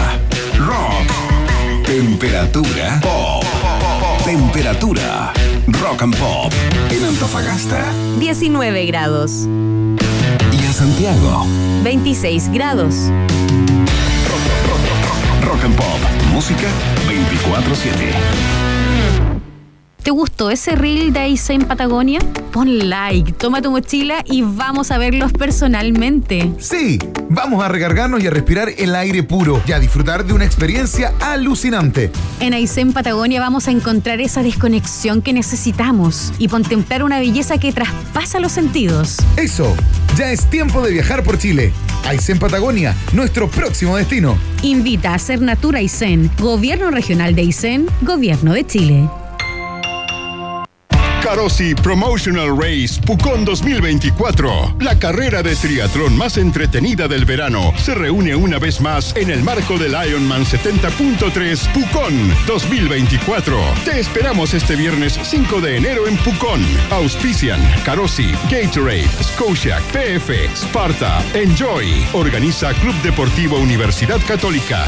[0.58, 1.86] Rock.
[1.86, 3.00] Temperatura.
[3.00, 3.44] Pop.
[4.26, 5.32] Temperatura.
[5.80, 6.52] Rock and Pop.
[6.90, 7.86] En Antofagasta
[8.18, 9.46] 19 grados.
[10.52, 11.46] y en Santiago.
[11.84, 12.94] 26 grados.
[15.46, 15.86] Rock and Pop.
[16.32, 16.66] Música
[17.08, 17.92] 24-7.
[20.02, 22.18] ¿Te gustó ese reel de Ace en Patagonia?
[22.52, 26.52] Pon like, toma tu mochila y vamos a verlos personalmente.
[26.58, 30.44] Sí, vamos a recargarnos y a respirar el aire puro y a disfrutar de una
[30.44, 32.10] experiencia alucinante.
[32.40, 37.72] En Aysén Patagonia vamos a encontrar esa desconexión que necesitamos y contemplar una belleza que
[37.72, 39.18] traspasa los sentidos.
[39.36, 39.76] Eso,
[40.16, 41.72] ya es tiempo de viajar por Chile.
[42.06, 44.38] Aysén Patagonia, nuestro próximo destino.
[44.62, 49.08] Invita a Ser Natura Aysén, Gobierno Regional de Aysén, Gobierno de Chile.
[51.26, 54.76] Carosi Promotional Race Pucón 2024.
[54.78, 59.42] La carrera de triatlón más entretenida del verano se reúne una vez más en el
[59.42, 63.58] marco del Ironman 70.3 Pucón 2024.
[63.84, 66.64] Te esperamos este viernes 5 de enero en Pucón.
[66.92, 72.06] Auspician Carosi, Gatorade, Scotiac, PF, Sparta, Enjoy.
[72.12, 74.86] Organiza Club Deportivo Universidad Católica.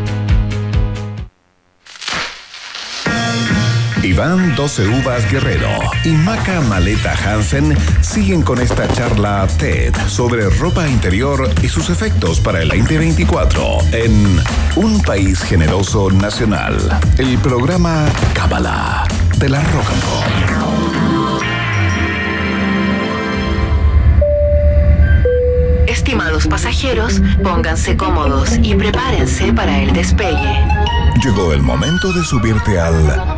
[4.03, 5.68] Iván 12 Uvas Guerrero
[6.05, 12.40] y Maca Maleta Hansen siguen con esta charla TED sobre ropa interior y sus efectos
[12.40, 14.40] para el 2024 en
[14.76, 16.76] Un País Generoso Nacional,
[17.18, 19.07] el programa Cábala
[19.38, 20.09] de la Rock and.
[25.88, 30.64] Estimados pasajeros, pónganse cómodos y prepárense para el despegue.
[31.22, 33.38] Llegó el momento de subirte al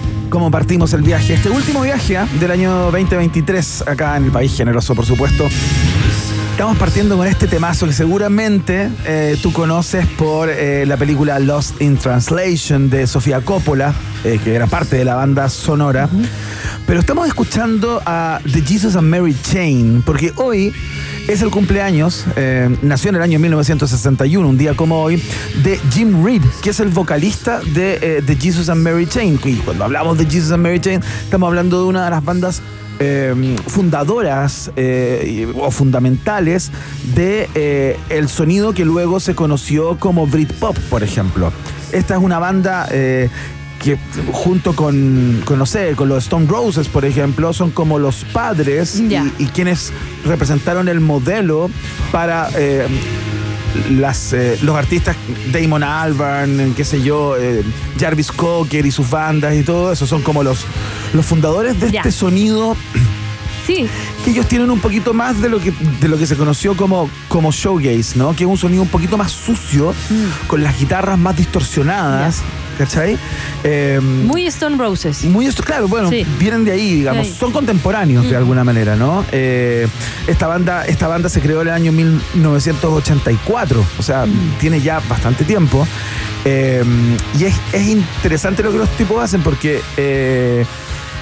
[0.31, 1.33] Cómo partimos el viaje.
[1.33, 2.25] Este último viaje ¿ah?
[2.39, 5.49] del año 2023, acá en el país generoso, por supuesto.
[6.51, 11.81] Estamos partiendo con este temazo que seguramente eh, tú conoces por eh, la película Lost
[11.81, 16.07] in Translation de Sofía Coppola, eh, que era parte de la banda sonora.
[16.87, 20.73] Pero estamos escuchando a The Jesus and Mary Chain, porque hoy
[21.27, 25.21] es el cumpleaños, eh, nació en el año 1961, un día como hoy,
[25.63, 29.39] de Jim Reed, que es el vocalista de eh, The Jesus and Mary Chain.
[29.43, 32.61] Y cuando hablamos de Jesus and Mary Chain, estamos hablando de una de las bandas
[33.03, 36.71] eh, fundadoras eh, o fundamentales
[37.15, 41.51] de eh, el sonido que luego se conoció como Britpop, por ejemplo.
[41.93, 42.87] Esta es una banda
[43.81, 43.97] que
[44.31, 48.99] junto con, con, no sé, con los Stone Roses, por ejemplo, son como los padres
[48.99, 49.91] y, y quienes
[50.25, 51.69] representaron el modelo
[52.11, 52.87] para eh,
[53.89, 55.15] las, eh, los artistas
[55.51, 57.63] Damon Albarn, qué sé yo, eh,
[57.99, 60.65] Jarvis Cocker y sus bandas y todo eso, son como los,
[61.13, 62.75] los fundadores de este sonido.
[63.65, 63.87] Sí.
[64.23, 67.09] Que ellos tienen un poquito más de lo que, de lo que se conoció como,
[67.27, 68.35] como showgaze, ¿no?
[68.35, 69.93] Que es un sonido un poquito más sucio,
[70.47, 72.41] con las guitarras más distorsionadas.
[72.81, 73.15] ¿Cachai?
[73.63, 75.23] Eh, Muy Stone Roses.
[75.25, 76.25] muy esto, claro, bueno, Sí.
[76.39, 77.35] vienen de ahí, digamos, Sí.
[77.39, 78.37] son contemporáneos de Mm.
[78.37, 79.23] alguna manera, ¿no?
[79.31, 79.87] Eh,
[80.25, 84.25] esta banda, esta banda se creó en el año 1984, o sea,
[84.59, 85.87] tiene ya bastante tiempo.
[86.43, 86.83] Eh,
[87.37, 90.65] y es, es interesante lo que los tipos hacen porque eh,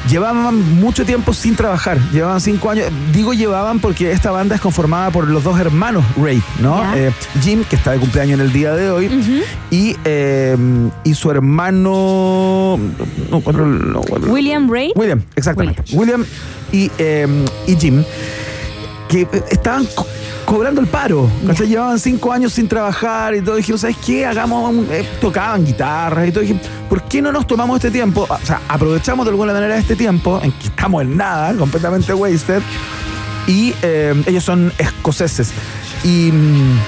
[0.07, 2.87] llevaban mucho tiempo sin trabajar, llevaban cinco años.
[3.13, 6.81] Digo llevaban porque esta banda es conformada por los dos hermanos Ray, ¿no?
[6.95, 9.09] Eh, Jim, que está de cumpleaños en el día de hoy,
[9.71, 10.57] y, eh,
[11.03, 12.79] y su hermano.
[13.29, 14.91] No no William Ray.
[14.95, 15.83] William, exactamente.
[15.93, 16.25] William,
[16.71, 17.27] y, eh,
[17.67, 18.03] y Jim,
[19.07, 19.87] que estaban
[20.49, 21.29] cobrando el paro.
[21.45, 21.67] ¿cachai?
[21.67, 23.55] Llevaban cinco años sin trabajar y todo.
[23.55, 24.25] Dijeron, ¿sabes qué?
[24.25, 26.41] Hagamos un- eh, tocaban guitarras y todo.
[26.41, 28.25] Dije, ¿por qué no nos tomamos este tiempo?
[28.29, 32.61] O sea, aprovechamos de alguna manera este tiempo en que estamos en nada, completamente wasted.
[33.47, 35.51] Y eh, ellos son escoceses.
[36.03, 36.31] Y.
[36.31, 36.79] mm,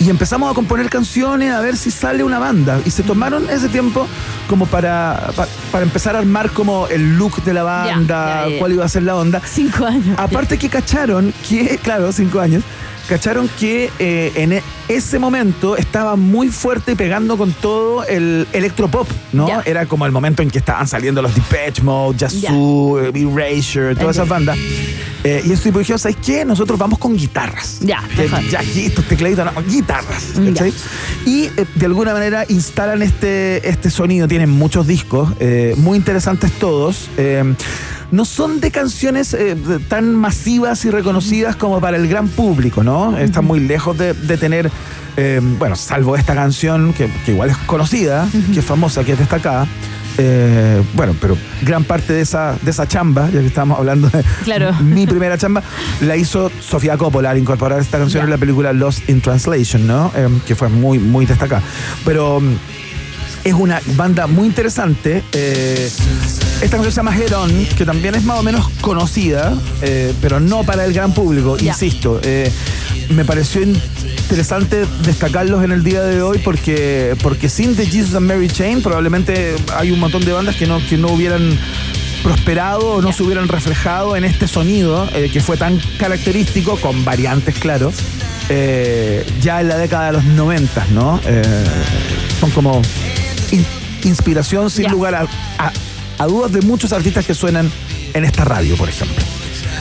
[0.00, 2.80] y empezamos a componer canciones a ver si sale una banda.
[2.84, 4.06] Y se tomaron ese tiempo
[4.48, 8.84] como para, pa- para, empezar a armar como el look de la banda, cuál iba
[8.84, 9.40] a ser la onda.
[9.44, 10.16] Cinco años.
[10.18, 12.62] Aparte que cacharon que, claro, cinco años,
[13.08, 19.08] cacharon que eh, en e- ese momento estaba muy fuerte pegando con todo el electropop,
[19.32, 19.48] ¿no?
[19.64, 24.16] Era como el momento en que estaban saliendo los Depeche Mode, Yazoo, eh, Erasure, todas
[24.16, 24.58] esas bandas.
[25.24, 26.44] Eh, y este tipo dijo, ¿sabes qué?
[26.44, 27.80] Nosotros vamos con guitarras.
[27.80, 28.02] Ya,
[28.50, 30.24] ya aquí estos tecladitos, no, guitarras.
[30.46, 30.72] ¿cachai?
[31.26, 34.28] Y eh, de alguna manera instalan este, este sonido.
[34.28, 37.08] Tienen muchos discos, eh, muy interesantes todos.
[38.10, 39.56] No son de canciones eh,
[39.88, 43.16] tan masivas y reconocidas como para el gran público, ¿no?
[43.18, 44.70] Están muy lejos de, de tener,
[45.16, 49.18] eh, bueno, salvo esta canción que, que igual es conocida, que es famosa, que es
[49.18, 49.66] destacada.
[50.20, 54.24] Eh, bueno, pero gran parte de esa, de esa chamba, ya que estábamos hablando de
[54.42, 54.72] Claro.
[54.82, 55.62] mi primera chamba,
[56.00, 60.10] la hizo Sofía Coppola al incorporar esta canción en la película Lost in Translation, ¿no?
[60.16, 61.62] Eh, que fue muy, muy destacada.
[62.04, 62.42] Pero
[63.44, 65.22] es una banda muy interesante.
[65.32, 65.90] eh,
[66.60, 70.40] esta canción se llama Head On, que también es más o menos conocida, eh, pero
[70.40, 72.20] no para el gran público, insisto.
[72.24, 72.50] eh,
[73.10, 78.26] me pareció interesante destacarlos en el día de hoy porque, porque sin The Jesus and
[78.26, 81.58] Mary Chain probablemente hay un montón de bandas que no, que no hubieran
[82.22, 87.54] prosperado o no se hubieran reflejado en este sonido que fue tan característico, con variantes,
[87.54, 87.92] claro,
[89.40, 91.20] ya en la década de los 90, ¿no?
[92.40, 92.82] Son como
[93.52, 93.66] in-
[94.04, 95.22] inspiración sin lugar a,
[95.58, 95.72] a-
[96.18, 97.70] a dudas de muchos artistas que suenan
[98.14, 99.16] en esta radio, por ejemplo.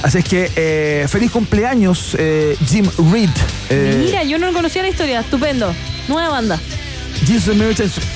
[0.04, 3.30] Así es que eh, feliz cumpleaños, eh, Jim Reed.
[3.70, 5.22] Eh, Mira, yo no conocía la historia.
[5.22, 5.74] Estupendo.
[6.08, 6.60] Nueva banda.
[7.26, 7.56] Jesus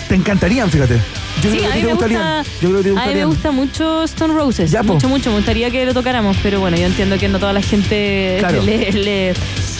[0.08, 1.00] te encantarían, fíjate.
[1.42, 2.44] Yo sí, creo que a mí me gusta.
[2.62, 4.70] Yo creo que te a mí me gusta mucho Stone Roses.
[4.70, 5.32] Ya, mucho, mucho.
[5.32, 8.62] Me gustaría que lo tocáramos, pero bueno, yo entiendo que no toda la gente Claro.
[8.66, 9.34] le- le-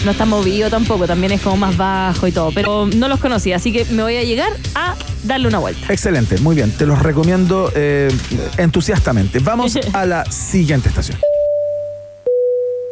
[0.04, 1.06] no está movido tampoco.
[1.06, 2.50] También es como más bajo y todo.
[2.54, 4.94] Pero no los conocí, así que me voy a llegar a
[5.24, 5.92] darle una vuelta.
[5.92, 6.70] Excelente, muy bien.
[6.72, 8.10] Te los recomiendo eh,
[8.56, 9.38] entusiastamente.
[9.40, 11.18] Vamos a la siguiente estación.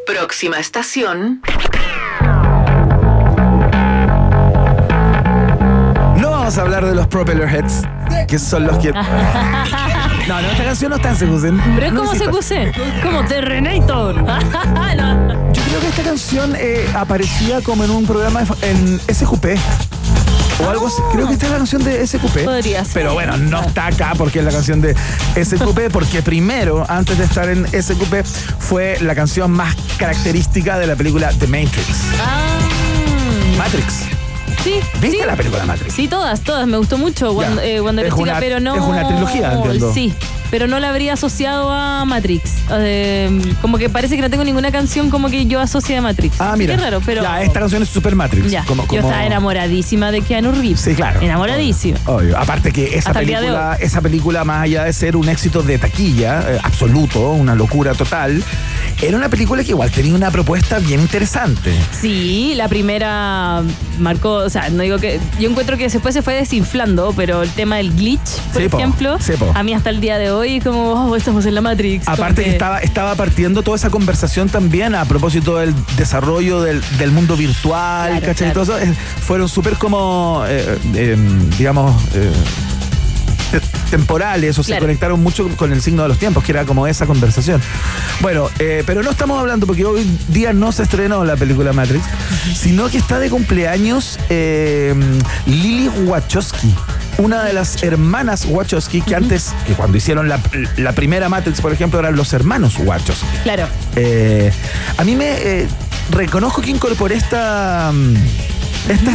[0.06, 1.40] Próxima estación.
[6.16, 7.82] No vamos a hablar de los Propeller Heads,
[8.28, 8.92] que son los que.
[10.28, 11.60] No, no, esta canción no está en Secusen.
[11.74, 12.12] Pero es No como.
[12.12, 14.24] CQC, como Terrenator.
[14.96, 15.52] No.
[15.52, 19.46] Yo creo que esta canción eh, aparecía como en un programa en SQP.
[20.64, 20.96] O algo así.
[21.12, 22.44] Creo que esta es la canción de SQP.
[22.44, 22.94] Podría ser.
[22.94, 24.94] Pero bueno, no está acá porque es la canción de
[25.42, 28.24] SQP, porque primero, antes de estar en SQP,
[28.58, 31.88] fue la canción más característica de la película The Matrix.
[33.56, 34.19] Matrix.
[34.62, 34.74] Sí.
[35.00, 35.24] ¿Viste sí.
[35.26, 35.94] la película Matrix?
[35.94, 36.66] Sí, todas, todas.
[36.66, 38.74] Me gustó mucho cuando, eh, cuando era chica, una- pero no.
[38.76, 39.92] es una trilogía, entiendo.
[39.94, 40.12] Sí,
[40.51, 42.53] pero no la habría asociado a Matrix.
[42.72, 46.40] Eh, como que parece que no tengo ninguna canción como que yo asocie a Matrix.
[46.40, 46.76] Ah, mira.
[46.76, 47.22] Qué raro, pero.
[47.22, 48.51] Ya, esta canción es Super Matrix.
[48.51, 50.80] Ya, Como- Yo como- estaba enamoradísima de Keanu Reeves.
[50.80, 51.20] Sí, claro.
[51.20, 51.98] Enamoradísima.
[52.07, 52.38] Obvio.
[52.38, 56.40] Aparte que esa Hasta película, esa película, más allá de ser un éxito de taquilla,
[56.48, 58.42] eh, absoluto, una locura total,
[59.03, 61.72] era una película que igual tenía una propuesta bien interesante.
[61.98, 63.62] Sí, la primera
[63.98, 65.20] marcó, o sea, no digo que.
[65.38, 68.78] Yo encuentro que después se fue desinflando, pero el tema del glitch, por Sí, po.
[68.78, 69.51] ejemplo, Sí, po.
[69.55, 72.09] a mí hasta el día de hoy, como, oh, estamos en la Matrix.
[72.09, 77.11] Aparte que estaba, estaba partiendo toda esa conversación también a propósito del desarrollo del, del
[77.12, 78.53] mundo virtual, Claro, ¿cachai?
[78.53, 78.64] claro.
[78.66, 78.95] Todo eso, eh,
[79.26, 81.16] fueron súper como, eh, eh,
[81.59, 82.30] digamos, eh,
[83.51, 83.61] te-
[83.91, 84.82] temporales o se Claro.
[84.84, 87.61] conectaron mucho con el signo de los tiempos, que era como esa conversación.
[88.20, 92.05] Bueno, eh, pero no estamos hablando porque hoy día no se estrenó la película Matrix,
[92.55, 94.95] sino que está de cumpleaños eh,
[95.47, 96.72] Lily Wachowski.
[97.20, 100.40] Una de las hermanas Wachowski que antes, que cuando hicieron la,
[100.78, 103.26] la primera Matrix, por ejemplo, eran los hermanos Wachowski.
[103.42, 103.68] Claro.
[103.94, 104.50] Eh,
[104.96, 105.68] a mí me eh,
[106.10, 108.14] reconozco que incorporé esta, mm,
[108.88, 109.12] esta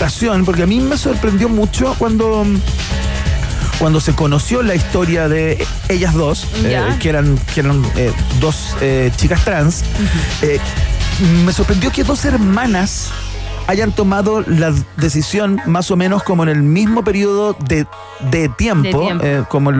[0.00, 2.46] estación porque a mí me sorprendió mucho cuando,
[3.78, 8.76] cuando se conoció la historia de ellas dos, eh, que eran, que eran eh, dos
[8.80, 9.84] eh, chicas trans.
[11.44, 13.10] Me sorprendió que dos hermanas
[13.70, 17.86] hayan tomado la decisión más o menos como en el mismo periodo de,
[18.30, 19.24] de tiempo, tiempo.
[19.24, 19.70] eh, como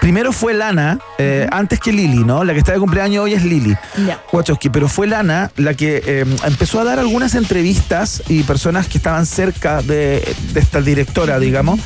[0.00, 2.42] Primero fue Lana, eh, antes que Lili, ¿no?
[2.42, 3.76] La que está de cumpleaños hoy es Lili.
[4.04, 4.20] Ya.
[4.32, 8.98] Wachowski, pero fue Lana la que eh, empezó a dar algunas entrevistas y personas que
[8.98, 11.78] estaban cerca de, de esta directora, digamos,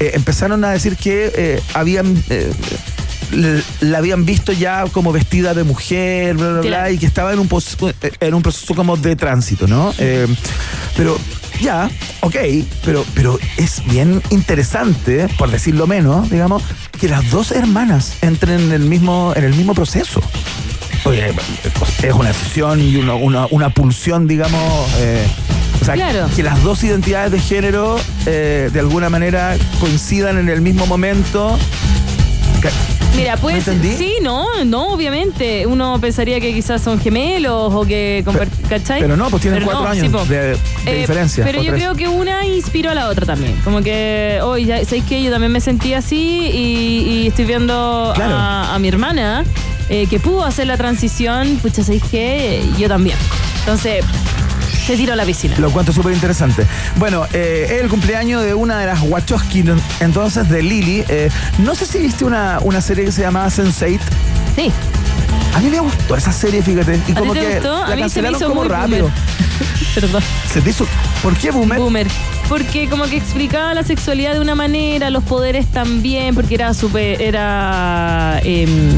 [0.00, 2.20] eh, empezaron a decir que habían
[3.32, 7.38] la habían visto ya como vestida de mujer, bla, bla, bla, y que estaba en
[7.38, 7.48] un,
[8.20, 9.92] en un proceso como de tránsito, ¿no?
[9.98, 10.26] Eh,
[10.96, 11.18] pero
[11.60, 12.36] ya, ok,
[12.84, 16.62] pero, pero es bien interesante, por decirlo menos, digamos,
[16.98, 20.20] que las dos hermanas entren en el mismo, en el mismo proceso.
[21.04, 21.32] Oye,
[22.02, 24.90] es una decisión y una, una, una pulsión, digamos.
[24.98, 25.26] eh,
[25.80, 26.28] o sea, Claro.
[26.36, 31.58] que las dos identidades de género eh, de alguna manera coincidan en el mismo momento.
[33.16, 35.66] Mira, pues sí, no, no, obviamente.
[35.66, 39.00] Uno pensaría que quizás son gemelos o que compar- ¿cachai?
[39.00, 41.44] Pero no, pues tienen Pero cuatro no, años sí, de, de Eh, diferencia.
[41.44, 41.82] Pero yo tres.
[41.82, 43.54] creo que una inspiró a la otra también.
[43.64, 48.12] Como que, hoy ya sabéis que yo también me sentí así y, y estoy viendo
[48.14, 48.34] Claro.
[48.36, 49.44] a, a mi hermana
[49.88, 51.58] eh, que pudo hacer la transición.
[51.60, 53.16] Pucha, sabéis que yo también.
[53.60, 54.04] Entonces,
[54.86, 55.56] te tiro a la piscina.
[55.58, 56.66] Lo encuentro súper interesante.
[56.96, 59.64] Bueno, eh, es el cumpleaños de una de las Wachowski,
[60.00, 61.04] entonces de Lily.
[61.08, 63.98] Eh, no sé si viste una, una serie que se llamaba Sense8.
[64.56, 64.72] Sí.
[65.54, 67.00] A mí me gustó esa serie, fíjate.
[67.08, 67.72] Y ¿A como te que gustó?
[67.72, 69.10] la A mí se me cancelaron hizo como muy rápido.
[69.94, 70.22] Perdón.
[70.52, 70.86] Se te hizo.
[71.22, 71.78] ¿Por qué boomer?
[71.78, 72.06] Boomer.
[72.48, 77.20] Porque como que explicaba la sexualidad de una manera, los poderes también, porque era súper,
[77.20, 78.92] era em, eh,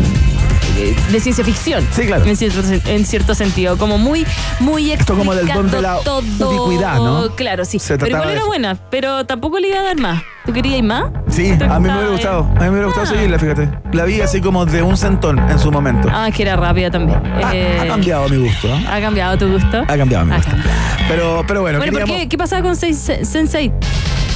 [0.75, 1.87] de ciencia ficción.
[1.93, 2.25] Sí, claro.
[2.25, 3.77] En cierto, en cierto sentido.
[3.77, 4.27] Como muy,
[4.61, 6.23] muy Esto como del don de la todo.
[6.51, 7.35] ubicuidad, ¿no?
[7.35, 7.79] Claro, sí.
[7.79, 8.47] Se pero trataba igual de era eso.
[8.49, 10.23] buena, pero tampoco le iba a dar más.
[10.45, 11.05] ¿Tú querías ir más?
[11.29, 12.13] Sí, ¿Te a mí me hubiera eh?
[12.13, 12.41] gustado.
[12.43, 13.11] A mí me hubiera gustado Ah.
[13.11, 13.69] seguirla, fíjate.
[13.93, 16.09] La vi así como de un centón en su momento.
[16.13, 17.21] Ah, es que era rápida también.
[17.45, 18.67] Ha- Eh, ha cambiado mi gusto.
[18.69, 18.85] ¿eh?
[18.91, 19.83] ¿Ha cambiado tu gusto?
[19.87, 20.53] Ha cambiado mi Ah, gusto.
[21.09, 22.29] Pero, pero bueno, Bueno, ¿por queríamos- qué?
[22.29, 23.73] ¿Qué pasaba con Sen- Sensei?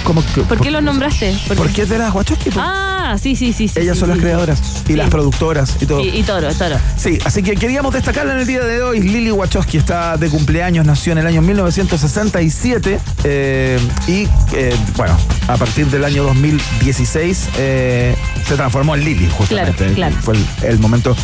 [0.05, 1.37] ¿Cómo que- ¿Por qué los nombraste?
[1.49, 2.51] ¿Por Porque es de las Wachowski.
[2.57, 3.69] Ah, sí, sí, sí.
[3.69, 4.15] sí, Ellas sí, son sí.
[4.15, 6.01] las creadoras y las productoras y todo.
[6.05, 6.77] Y, y toro, toro.
[6.97, 9.01] Sí, así que queríamos destacarla en el día de hoy.
[9.01, 13.79] Lily Wachowski está de cumpleaños, nació en el año 1967 eh,
[14.09, 15.17] y, eh, bueno,
[15.49, 18.15] a partir del año 2016 eh,
[18.47, 19.77] se transformó en Lily, justamente.
[19.77, 20.17] Claro, claro.
[20.23, 21.17] Fue el, el momento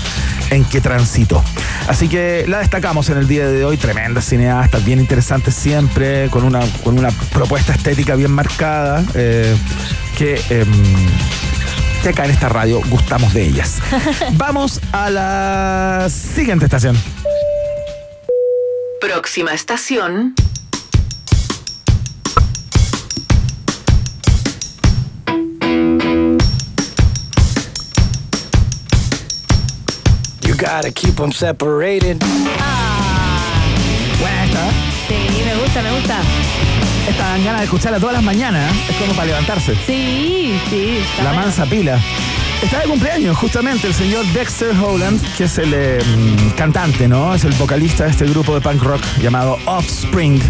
[0.51, 1.43] en que transitó.
[1.89, 3.77] Así que la destacamos en el día de hoy.
[3.77, 9.05] Tremenda cineasta, bien interesante siempre, con una, con una propuesta estética bien marcada.
[9.15, 9.57] eh,
[10.17, 10.41] que.
[10.51, 10.69] em,
[12.03, 13.79] que acá en esta radio gustamos de ellas.
[14.33, 16.97] Vamos a la siguiente estación.
[19.01, 20.35] Próxima estación.
[30.41, 32.19] You gotta keep them separated.
[32.21, 32.82] Buena
[37.13, 38.75] Esta dan ganas de escucharla todas las mañanas.
[38.89, 39.75] Es como para levantarse.
[39.87, 40.99] Sí, sí.
[41.19, 41.41] La bueno.
[41.43, 42.01] mansa pila.
[42.63, 47.35] Está de cumpleaños justamente el señor Dexter Holland, que es el eh, mm, cantante, ¿no?
[47.35, 50.41] Es el vocalista de este grupo de punk rock llamado Offspring.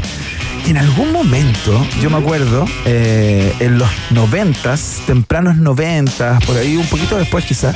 [0.65, 6.77] Que en algún momento, yo me acuerdo, eh, en los noventas, tempranos noventas, por ahí
[6.77, 7.75] un poquito después quizás,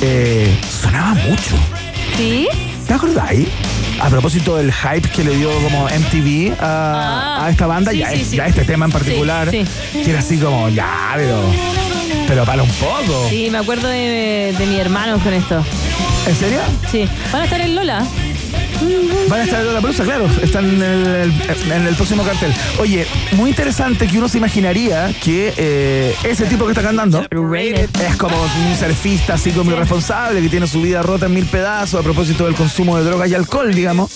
[0.00, 1.54] eh, sonaba mucho.
[2.16, 2.48] ¿Sí?
[2.86, 3.48] ¿Te acordáis?
[4.00, 7.98] A propósito del hype que le dio como MTV a, a esta banda, Ah, sí,
[7.98, 8.36] ya, sí, es- sí.
[8.36, 11.40] ya este tema en particular, Sí, que era así como, ya, pero,
[12.28, 13.26] pero para un poco.
[13.30, 15.64] Sí, me acuerdo de, de mi hermano con esto.
[16.28, 16.58] ¿En serio?
[16.90, 17.08] Sí.
[17.32, 18.04] Van a estar en Lola.
[19.28, 21.32] Van a estar en la Palusa, claro, están en el,
[21.72, 22.52] en el próximo cartel.
[22.78, 28.16] Oye, muy interesante que uno se imaginaría que eh, ese tipo que está cantando es
[28.16, 32.02] como un surfista así como irresponsable que tiene su vida rota en mil pedazos a
[32.02, 34.10] propósito del consumo de drogas y alcohol, digamos.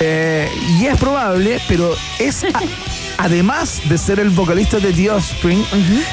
[0.00, 0.48] Eh,
[0.80, 2.44] y es probable, pero es
[3.18, 5.64] además de ser el vocalista de The Offspring,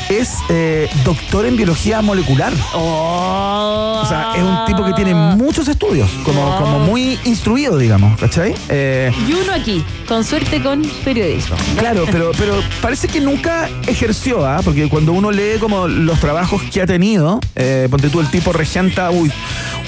[0.10, 2.54] es eh, doctor en biología molecular.
[2.74, 8.54] O sea, es un tipo que tiene muchos estudios, como, como muy instruido, digamos, ¿cachai?
[8.70, 11.56] Eh, Y uno aquí, con suerte con periodismo.
[11.78, 14.62] Claro, pero, pero parece que nunca ejerció, ¿ah?
[14.64, 18.54] Porque cuando uno lee como los trabajos que ha tenido, eh, ponte tú, el tipo
[18.54, 19.32] regenta uy,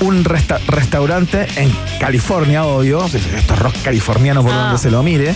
[0.01, 4.55] un resta- restaurante en California, obvio, esto es rock californiano por Ah.
[4.63, 5.33] donde se lo mire,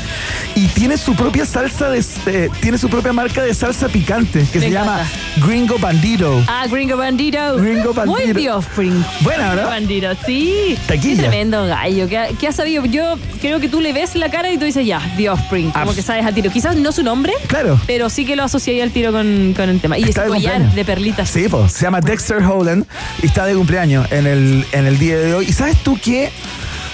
[0.56, 4.60] y tiene su propia salsa, de, eh, tiene su propia marca de salsa picante, que
[4.60, 4.98] Me se encanta.
[5.04, 5.10] llama
[5.48, 6.44] Gringo Bandito.
[6.48, 7.58] Ah, Gringo Bandito.
[7.58, 8.24] Gringo Bandito.
[8.26, 9.06] Muy The Offspring.
[9.22, 9.68] Buena, ¿verdad?
[9.70, 10.78] Bandito, sí.
[10.88, 11.16] Taquilla.
[11.24, 12.08] Qué tremendo gallo.
[12.08, 12.86] Que ha, que ha sabido.
[12.86, 15.72] Yo creo que tú le ves la cara y tú dices, ya, The Offspring.
[15.72, 16.52] Como Abs- que sabes al tiro.
[16.52, 17.34] Quizás no su nombre.
[17.48, 17.80] Claro.
[17.88, 19.98] Pero sí que lo asociaría al tiro con, con el tema.
[19.98, 20.76] Y Está ese de collar cumpleaños.
[20.76, 21.30] de perlitas.
[21.30, 22.86] Sí, pues, se llama Dexter Holland
[23.22, 25.46] y está de cumpleaños en el, en el día de hoy.
[25.50, 26.30] ¿Y sabes tú que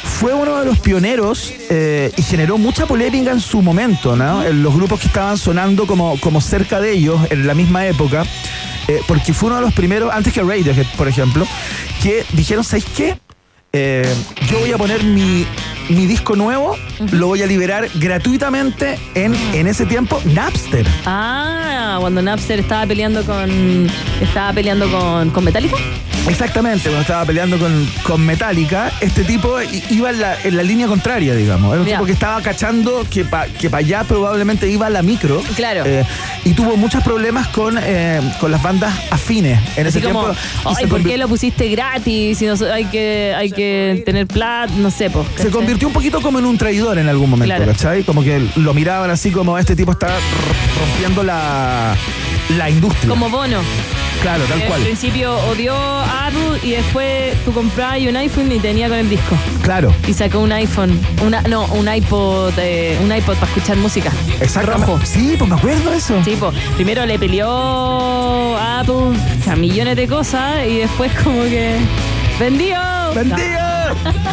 [0.04, 4.44] fue uno de los pioneros eh, y generó mucha polémica en su momento, ¿no?
[4.44, 8.24] En los grupos que estaban sonando como, como cerca de ellos en la misma época,
[8.88, 11.46] eh, porque fue uno de los primeros, antes que Radiohead, por ejemplo,
[12.02, 13.18] que dijeron, ¿sabéis qué?
[13.74, 14.14] Eh,
[14.50, 15.46] yo voy a poner mi
[15.90, 16.78] mi disco nuevo
[17.12, 20.86] lo voy a liberar gratuitamente en, en ese tiempo Napster.
[21.06, 23.88] Ah, cuando Napster estaba peleando con.
[24.22, 25.78] Estaba peleando con, con Metallica.
[26.28, 29.56] Exactamente, cuando estaba peleando con, con Metallica, este tipo
[29.90, 31.74] iba en la, en la línea contraria, digamos.
[31.74, 35.42] Era un tipo que estaba cachando que para que pa allá probablemente iba la micro.
[35.56, 35.84] Claro.
[35.86, 36.06] eh,
[36.46, 40.40] y tuvo muchos problemas con, eh, con las bandas afines en ese como, tiempo.
[40.66, 42.38] y ay, ¿por qué lo pusiste gratis?
[42.38, 45.26] Si no, hay que, hay que tener plata, no sé, pues.
[45.72, 47.72] Convirtió un poquito como en un traidor en algún momento, Claro.
[47.72, 48.04] ¿cachai?
[48.04, 50.10] Como que lo miraban así como este tipo está
[50.78, 51.96] rompiendo la,
[52.58, 53.08] la industria.
[53.08, 53.60] Como Bono.
[54.22, 54.82] Claro, tal cual.
[54.82, 59.10] Al principio odió a Apple y después tú comprabas un iPhone y tenía con el
[59.10, 59.38] disco.
[59.64, 59.94] Claro.
[60.10, 64.12] Y sacó un iPhone, una, no, un iPod, eh, un iPod para escuchar música.
[64.66, 65.00] Rojo.
[65.06, 66.22] Sí, pues me acuerdo eso.
[66.26, 69.18] Sí, pues primero le peleó a Apple
[69.50, 71.78] a millones de cosas y después como que
[72.38, 72.78] vendió.
[73.16, 73.72] ¡Vendido!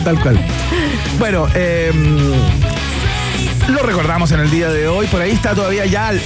[0.04, 0.38] Tal cual.
[1.18, 1.92] Bueno, eh,
[3.68, 5.06] lo recordamos en el día de hoy.
[5.08, 6.20] Por ahí está todavía ya al-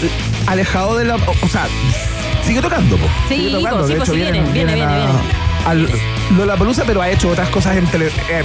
[0.46, 1.16] alejado de la.
[1.16, 1.66] O, sea,
[2.44, 3.06] sigue tocando, po.
[3.28, 3.86] Sí, Sigue po, tocando.
[3.86, 5.02] sí, de po, hecho, sí, vienen, viene, viene, viene,
[5.64, 5.88] a- al
[6.36, 8.42] Lollapalooza, pero ha hecho otras cosas entre, eh,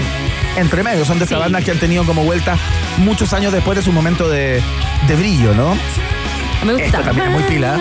[0.56, 1.04] entre medio.
[1.06, 1.42] Son de esas Sí.
[1.44, 2.58] bandas que han tenido como vuelta
[2.98, 4.62] muchos años después de su momento de,
[5.08, 5.78] de brillo, ¿no?
[6.66, 6.86] Me gusta.
[6.88, 7.78] Esta también es muy pila.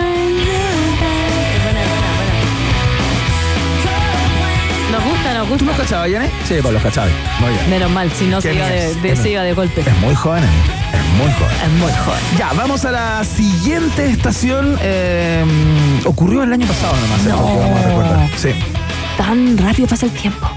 [4.91, 5.57] Nos gusta, nos gusta.
[5.59, 6.29] ¿Tú los cachabas, Yane?
[6.47, 7.11] Sí, pues los cachabas.
[7.39, 7.69] Muy bien.
[7.69, 9.81] Menos mal, si no se iba de, de- se iba de golpe.
[9.81, 11.55] Es muy joven, es muy joven.
[11.63, 12.19] Es muy joven.
[12.37, 14.77] Ya, vamos a la siguiente estación.
[14.81, 15.43] eh,
[16.05, 17.29] ocurrió el año pasado nomás, ¿eh?
[17.35, 18.29] Porque vamos a recordar.
[18.37, 18.49] Sí.
[19.17, 20.47] Tan rápido pasa el tiempo.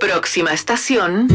[0.00, 1.28] Próxima estación.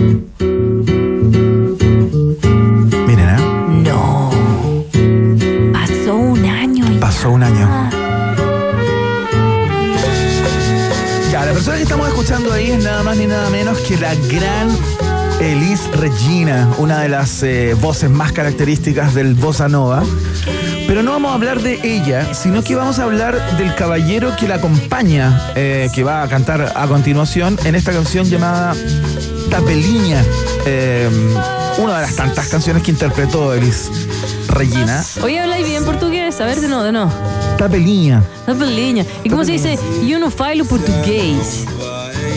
[13.26, 14.70] Es nada menos que la gran
[15.42, 20.04] Elis Regina, una de las eh, voces más características del bossa nova.
[20.88, 24.48] Pero no vamos a hablar de ella, sino que vamos a hablar del caballero que
[24.48, 28.76] la acompaña, eh, que va a cantar a continuación en esta canción llamada
[29.50, 30.24] Tapeliña,
[30.68, 31.10] eh,
[31.80, 33.90] una de las tantas canciones que interpretó Elis
[34.50, 35.04] Regina.
[35.24, 36.40] Oye, habláis bien portugués.
[36.42, 37.12] A ver, de no, de no.
[37.58, 38.24] Tapeliña.
[38.46, 39.06] Tapelinha.
[39.24, 39.80] ¿Y cómo se dice?
[40.06, 41.66] Yo no falo portugués.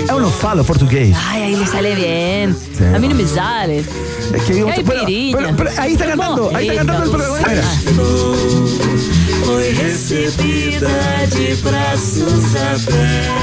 [0.09, 1.15] Eu não falo português.
[1.29, 2.57] Ay, ahí le sale bien.
[2.77, 2.85] Sí.
[2.95, 3.85] A mí no me sale.
[4.35, 5.37] Es que digo, Ay, bueno, piriña.
[5.39, 8.79] pero- pero ahí está cantando, ahí está cantando el abertos.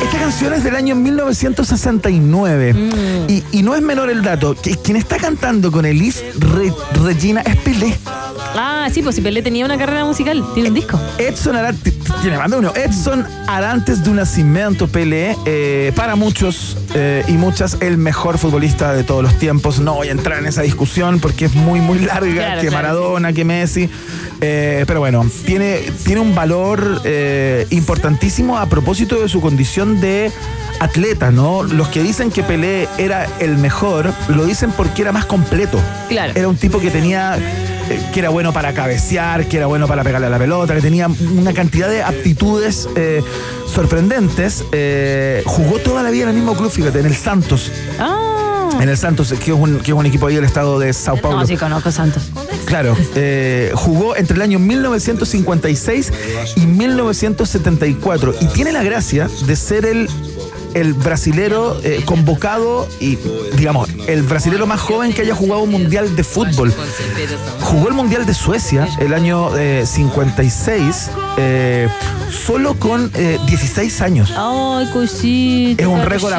[0.04, 3.30] Esta canción es del año 1969 Mm.
[3.30, 7.42] y, y no es menor el dato, que quien está cantando con Elis Re- Regina
[7.42, 7.98] es Pelé.
[8.06, 11.00] Ah, sí, pues si Pelé tenía una carrera musical, tiene un disco.
[11.18, 17.34] Edson Arantes, tiene de uno, Edson Arantes do Nascimento Pelé, eh, para muchos eh, y
[17.34, 19.80] muchas el mejor futbolista de todos los tiempos.
[19.80, 22.84] No voy a entrar en esa discusión porque es muy, muy larga, Claro, que claro,
[22.84, 23.90] Maradona, que Messi.
[24.42, 27.02] Eh, pero bueno, tiene, tiene un valor
[27.70, 30.32] importantísimo a propósito de su condición de
[30.80, 31.64] atleta, ¿no?
[31.64, 35.80] Los que dicen que Pelé era el mejor, lo dicen porque era más completo.
[36.10, 36.34] Claro.
[36.36, 37.38] Era un tipo que tenía,
[37.90, 40.82] eh, que era bueno para cabecear, que era bueno para pegarle a la pelota, que
[40.82, 43.22] tenía una cantidad de aptitudes eh,
[43.68, 44.64] sorprendentes.
[44.72, 47.72] Eh, jugó toda la vida en el mismo club, fíjate, en el Santos.
[48.00, 48.70] Ah.
[48.82, 51.18] En el Santos, que es un, que es un equipo ahí del estado de Sao
[51.18, 51.40] Paulo.
[51.40, 52.24] No, sí conozco Santos.
[52.66, 56.12] Claro, eh, jugó entre el año 1956
[56.56, 60.10] y 1974 y tiene la gracia de ser el,
[60.76, 63.18] el brasilero eh, convocado y,
[63.58, 66.72] digamos, el brasilero más joven que haya jugado un mundial de fútbol.
[67.62, 71.88] Jugó el mundial de Suecia el año eh, 56, eh,
[72.46, 74.34] solo con eh, 16 años.
[74.36, 75.82] Ay, cosita.
[75.82, 76.34] Es un récord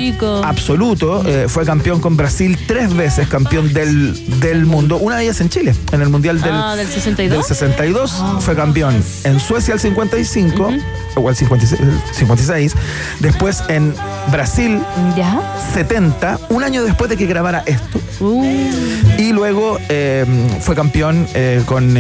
[0.45, 1.23] absoluto.
[1.27, 4.99] eh, fue campeón con Brasil tres veces, campeón del, del mundo.
[4.99, 7.39] Una de ellas en Chile, en el Mundial del, Ah, del 62.
[7.39, 8.23] del 62.
[8.41, 10.71] Fue campeón en Suecia el 55,
[11.17, 12.75] o el 56, el 56.
[13.21, 13.95] Después en
[14.31, 14.83] Brasil,
[15.17, 15.41] ¿Ya?
[15.75, 18.01] 70, un año después de que grabara esto.
[18.21, 18.45] Uh.
[19.19, 20.25] Y luego eh,
[20.61, 21.97] fue campeón eh, con,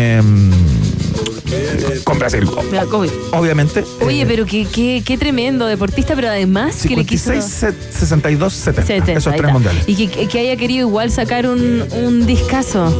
[1.50, 2.44] eh, con Brasil.
[2.44, 3.10] COVID.
[3.32, 3.84] Obviamente.
[4.00, 7.30] Oye, eh, pero qué, qué, qué tremendo deportista, pero además que le quiso...
[7.32, 8.86] 56, 62, 70.
[8.86, 9.84] 70, esos tres mundiales.
[9.86, 12.92] Y que, que haya querido igual sacar un, un discazo.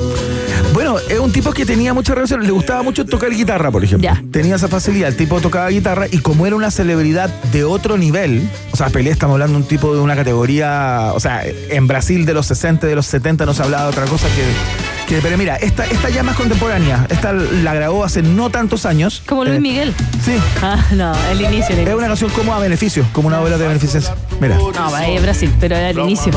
[0.73, 4.11] Bueno, es un tipo que tenía mucha relación, le gustaba mucho tocar guitarra, por ejemplo.
[4.31, 8.49] Tenía esa facilidad, el tipo tocaba guitarra y como era una celebridad de otro nivel,
[8.73, 12.27] o sea, Pelé estamos hablando de un tipo de una categoría, o sea, en Brasil
[12.27, 15.39] de los 60, de los 70 no se hablaba de otra cosa que, Que, pero
[15.39, 17.07] mira, esta, esta ya es más contemporánea.
[17.09, 19.23] Esta la grabó hace no tantos años.
[19.25, 19.95] Como Luis Eh, Miguel.
[20.25, 20.37] Sí.
[20.61, 21.67] Ah, no, el inicio.
[21.69, 21.97] el Es inicio.
[21.97, 24.15] una canción como a beneficio, como una obra de beneficencia.
[24.41, 24.57] Mira.
[24.57, 26.33] No, va ahí es Brasil, pero era el inicio.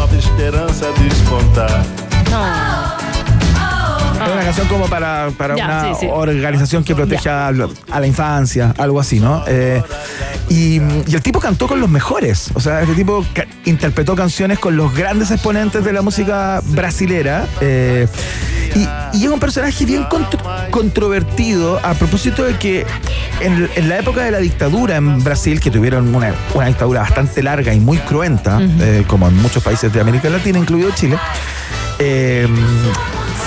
[4.22, 6.07] Es una canción como para, para Ya, una sí, sí.
[6.11, 9.43] organización que protege a, a la infancia, algo así, ¿no?
[9.47, 9.82] Eh,
[10.49, 12.51] y, y el tipo cantó con los mejores.
[12.53, 17.47] O sea, este tipo ca- interpretó canciones con los grandes exponentes de la música brasilera.
[17.61, 18.07] eh,
[18.76, 20.39] y, y es un personaje bien contro-
[20.72, 22.86] controvertido a propósito de que
[23.41, 27.41] en, en la época de la dictadura en Brasil, que tuvieron una, una dictadura bastante
[27.43, 31.17] larga y muy cruenta, eh, como en muchos países de América Latina, incluido Chile,
[31.99, 32.47] eh,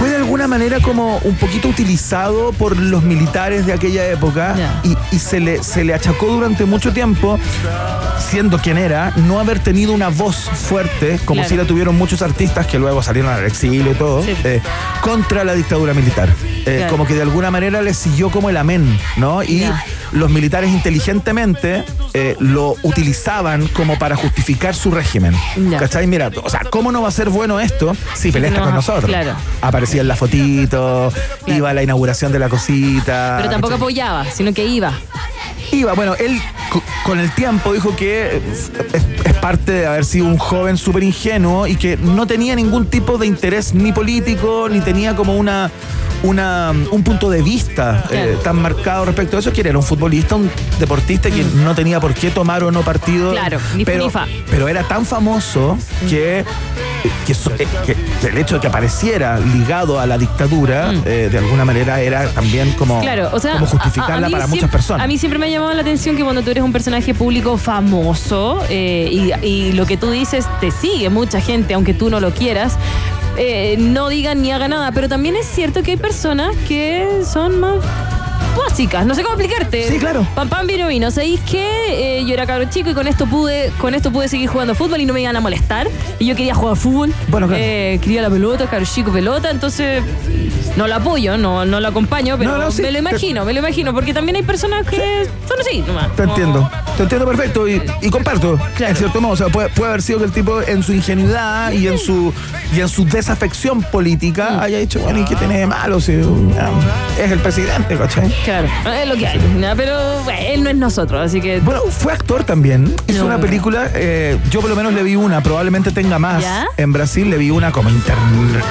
[0.02, 4.96] fue de alguna manera como un poquito utilizado por los militares de aquella época y,
[5.14, 7.38] y se, le, se le achacó durante mucho tiempo,
[8.18, 11.48] siendo quien era, no haber tenido una voz fuerte, como Claro.
[11.48, 14.60] si la tuvieron muchos artistas que luego salieron al exilio y todo, eh,
[15.02, 16.28] contra la dictadura militar.
[16.66, 16.90] Eh, Claro.
[16.90, 19.42] Como que de alguna manera le siguió como el amén, ¿no?
[19.44, 19.64] Y.
[20.12, 21.84] los militares inteligentemente
[22.14, 25.34] eh, lo utilizaban como para justificar su régimen.
[25.70, 25.78] Ya.
[25.78, 26.06] ¿Cachai?
[26.06, 29.06] Mira, o sea, ¿cómo no va a ser bueno esto si peleaste no, con nosotros?
[29.06, 29.34] claro.
[29.60, 31.12] Aparecía en la fotito,
[31.46, 33.36] iba a la inauguración de la cosita.
[33.38, 33.82] Pero tampoco ¿cachai?
[33.82, 34.92] apoyaba, sino que iba.
[35.70, 36.38] Iba, bueno, él
[36.70, 38.70] co- con el tiempo dijo que es,
[39.24, 43.16] es parte de haber sido un joven súper ingenuo y que no tenía ningún tipo
[43.16, 45.70] de interés ni político, ni tenía como una,
[46.22, 50.36] una un punto de vista eh, tan marcado respecto a eso, que era un futbolista,
[50.36, 53.30] un deportista que no tenía por qué tomar o no partido.
[53.30, 53.34] Mm.
[53.34, 54.10] Claro, ni pero,
[54.50, 55.76] pero era tan famoso
[56.08, 56.44] que,
[57.26, 61.38] que, eh, que- que el hecho de que apareciera ligado a la dictadura, eh, de
[61.38, 63.02] alguna manera era también como, Mm.
[63.02, 65.04] Claro, o sea, como a- a- a justificarla para siempre- muchas personas.
[65.04, 67.56] A mí siempre me ha llamado la atención que cuando tú eres un personaje público
[67.56, 69.08] famoso eh,
[69.42, 72.76] y, y lo que tú dices te sigue mucha gente, aunque tú no lo quieras,
[73.36, 74.92] eh, no digan ni hagan nada.
[74.92, 77.84] Pero también es cierto que hay personas que son más
[78.56, 79.88] básicas, no sé cómo explicarte.
[79.88, 80.26] Sí, claro.
[80.34, 81.10] Pam pam vino vino.
[81.10, 82.18] ¿Sabéis qué?
[82.20, 85.00] Eh, yo era cabro chico y con esto pude, con esto pude seguir jugando fútbol
[85.00, 85.88] y no me iban a molestar.
[86.18, 87.12] Y yo quería jugar fútbol.
[87.28, 87.62] Bueno, claro.
[87.64, 90.02] Eh, quería la pelota, cabro chico pelota, entonces
[90.76, 93.44] no la apoyo, no, no la acompaño, pero No, no, sí, me lo te- imagino,
[93.44, 96.14] me lo imagino, porque también hay personas que son así nomás.
[96.16, 99.32] Te entiendo, te entiendo perfecto y, y comparto, en cierto modo.
[99.32, 102.32] O sea, puede, puede haber sido que el tipo en su ingenuidad y en su
[102.74, 106.00] y en su desafección política haya dicho, bueno, ¿y qué tiene de malo?
[106.00, 106.12] Si,
[106.58, 106.70] ah,
[107.22, 108.32] es el presidente, ¿cachai?
[108.44, 108.66] Claro,
[109.00, 109.38] es lo que hay.
[109.56, 109.68] ¿no?
[109.76, 111.60] Pero bueno, él no es nosotros, así que.
[111.60, 112.92] Bueno, fue actor también.
[113.06, 113.26] Hizo No.
[113.26, 116.42] una película, eh, yo por lo menos le vi una, probablemente tenga más.
[116.42, 116.66] ¿Ya?
[116.76, 118.16] En Brasil le vi una como inter-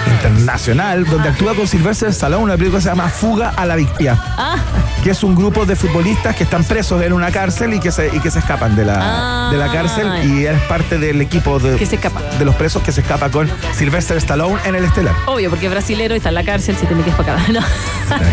[0.07, 4.17] internacional, donde actúa con Silvestre Stallone, una película que se llama Fuga a la Victia.
[4.37, 4.55] Ah,
[5.03, 8.15] que es un grupo de futbolistas que están presos en una cárcel y que se,
[8.15, 9.49] y que se escapan de la, Ah.
[9.51, 12.21] de la cárcel y es parte del equipo de, Que se escapa.
[12.37, 15.15] de los presos que se escapa con Sylvester Stallone en el estelar.
[15.25, 17.37] obvio, porque brasilero está en la cárcel, se tiene que escapar.
[17.51, 17.59] No,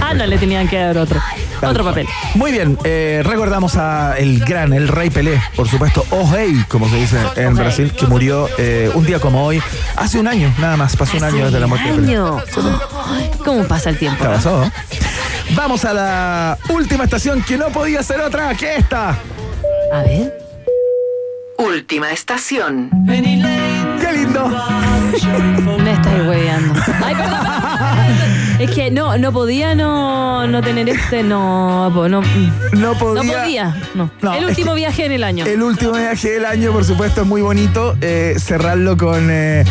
[0.02, 1.20] Ah, no le tenían que dar otro,
[1.62, 2.06] otro papel.
[2.34, 6.96] Muy bien, eh, recordamos a el gran, el rey Pelé, por supuesto, Ojei, como se
[6.96, 9.62] dice en Brasil, que murió eh, un día como hoy,
[9.96, 12.08] hace un año, nada más, pasó un año desde la muerte de Pelé.
[12.08, 12.38] Año.
[13.06, 14.22] Ay, ¿Cómo pasa el tiempo?
[14.22, 14.70] ¿Qué pasó?
[15.54, 19.16] Vamos a la última estación que no podía ser otra que esta.
[19.92, 20.38] A ver.
[21.56, 22.90] Última estación.
[23.06, 24.48] ¡Qué lindo!
[25.82, 26.74] Me estáis hueveando.
[27.04, 28.18] Ay, perdón, perdón.
[28.58, 32.22] Es que no, no podía no, no tener este, no, no,
[32.72, 33.22] No podía.
[33.22, 33.76] no podía.
[33.94, 34.10] No.
[34.20, 35.46] No, el es último que viaje en el año.
[35.46, 37.96] El último viaje del año, por supuesto, es muy bonito.
[38.00, 39.64] eh, cerrarlo con, eh,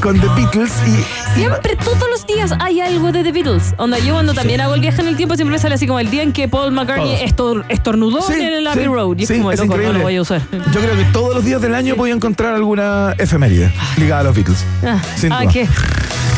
[0.00, 1.34] con The Beatles y.
[1.38, 3.74] Siempre, todos los días hay algo de The Beatles.
[3.76, 6.00] Onda, yo cuando también hago el viaje en el tiempo siempre me sale así como
[6.00, 9.18] el día en que Paul McCartney estor- estornudó Sí, en el Abbey sí, Road.
[9.18, 10.40] Y es como, es loco, no lo voy a usar.
[10.50, 14.24] Yo creo que todos los días del año voy a encontrar alguna efeméride ligada a
[14.24, 14.64] los Beatles.
[14.84, 15.52] Ah, Sin ah, duda.
[15.52, 15.68] ¿qué?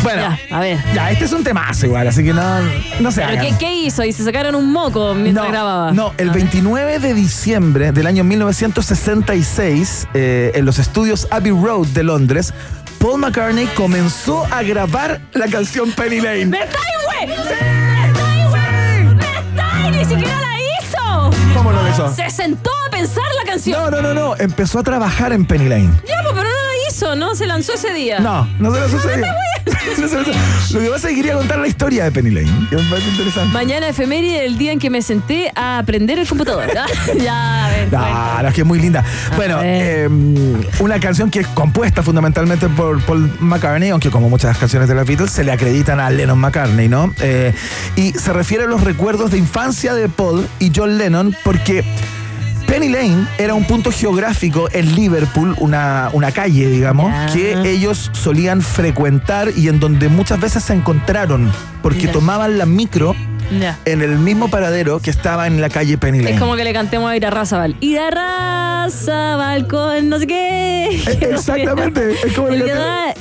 [0.03, 0.79] Bueno, Ya, a ver.
[0.95, 2.43] ya, este es un temazo igual, así que no,
[2.99, 3.47] no se ¿Pero hagan.
[3.47, 4.03] qué, qué hizo?
[4.05, 5.93] ¿Y se sacaron un moco mientras grababa?
[5.93, 12.03] No, el 29 de diciembre del año 1966, eh, en los estudios Abbey Road de
[12.03, 12.53] Londres,
[13.03, 16.47] Paul McCartney comenzó a grabar la canción Penny Lane.
[16.47, 17.27] ¡Me estáis, güey!
[17.27, 19.05] ¡Me estáis, güey!
[19.17, 19.97] ¡Me estáis!
[19.97, 21.31] ¡Ni siquiera la hizo!
[21.53, 22.15] ¿Cómo lo hizo?
[22.15, 23.83] Se sentó a pensar la canción.
[23.83, 24.37] No, no, no, no.
[24.37, 25.91] Empezó a trabajar en Penny Lane.
[26.07, 26.33] Ya, pues,
[27.01, 27.33] pero no.
[27.35, 28.21] Se lanzó ese día.
[28.21, 29.27] No, no se lo sucedió.
[29.99, 32.77] No se lo que pasa es que quería contar la historia de Penny Lane, que
[32.77, 33.53] me parece interesante.
[33.53, 36.67] Mañana efeméride el día en que me senté a aprender el computador.
[37.23, 37.89] ya, a ver.
[37.95, 39.05] Ah, no, es que es muy linda.
[39.37, 40.09] Bueno, eh,
[40.81, 45.07] una canción que es compuesta fundamentalmente por Paul McCartney, aunque como muchas canciones de los
[45.07, 47.13] Beatles se le acreditan a Lennon McCartney, ¿no?
[47.21, 47.53] Eh,
[47.97, 51.85] y se refiere a los recuerdos de infancia de Paul y John Lennon porque
[52.73, 58.63] Penny Lane era un punto geográfico en Liverpool, una, una calle, digamos, que ellos solían
[58.63, 61.53] frecuentar y en donde muchas veces se encontraron,
[61.83, 63.15] porque tomaban la micro
[63.85, 66.35] En el mismo paradero que estaba en la calle Penny Lane.
[66.35, 67.77] Es como que le cantemos a Ira Razabal.
[67.81, 71.03] Ira Razabal con no sé qué.
[71.21, 72.13] Exactamente.
[72.25, 72.65] Es como le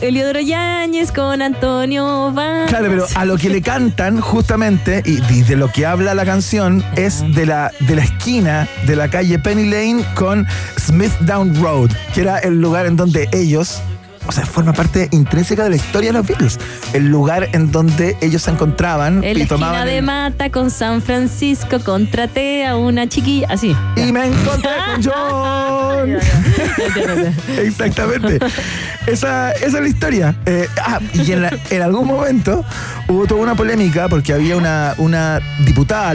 [0.02, 2.70] Eliodoro, Yáñez con Antonio Vázquez.
[2.70, 6.26] Claro, pero a lo que le cantan justamente, y, y de lo que habla la
[6.26, 11.62] canción, es de la, de la esquina de la calle Penny Lane con Smith Down
[11.62, 13.82] Road, que era el lugar en donde ellos,
[14.28, 16.60] o sea, forma parte intrínseca de la historia de los Beatles,
[16.94, 19.86] el lugar en donde ellos se encontraban En y la tomaban...
[19.86, 23.48] de el- Mata con San Francisco contraté a una chiquilla.
[23.50, 23.76] Así.
[23.96, 26.18] y me encontré con John.
[27.60, 28.40] Exactamente.
[29.08, 30.36] Esa, esa es la historia.
[30.46, 32.64] Eh, ah, y en, la- en algún momento
[33.08, 36.14] hubo toda una polémica porque había una, una diputada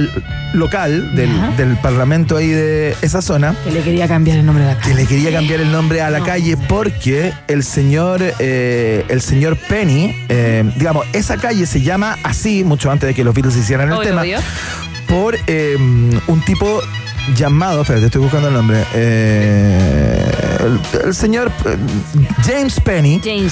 [0.55, 4.73] local del, del parlamento ahí de esa zona Que le quería cambiar el nombre de
[4.75, 9.21] la que le quería cambiar el nombre a la calle porque el señor eh, el
[9.23, 13.57] señor Penny eh, digamos esa calle se llama así mucho antes de que los Beatles
[13.57, 14.39] hicieran el Obvio, tema obvio.
[15.09, 16.81] por eh, un tipo
[17.35, 20.16] llamado, espérate, estoy buscando el nombre, eh,
[20.67, 21.77] el, el señor eh,
[22.45, 23.49] James Penny, que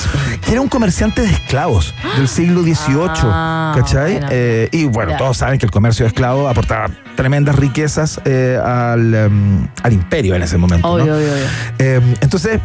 [0.52, 4.12] era un comerciante de esclavos del siglo XVIII, Ah, ¿cachai?
[4.14, 4.28] bueno.
[4.30, 6.86] Eh, y bueno, todos saben que el comercio de esclavos aportaba
[7.16, 10.88] tremendas riquezas eh, al, em, al imperio en ese momento.
[10.88, 11.14] Obvio, ¿no?
[11.16, 11.44] obvio, obvio.
[11.78, 12.60] Eh, entonces,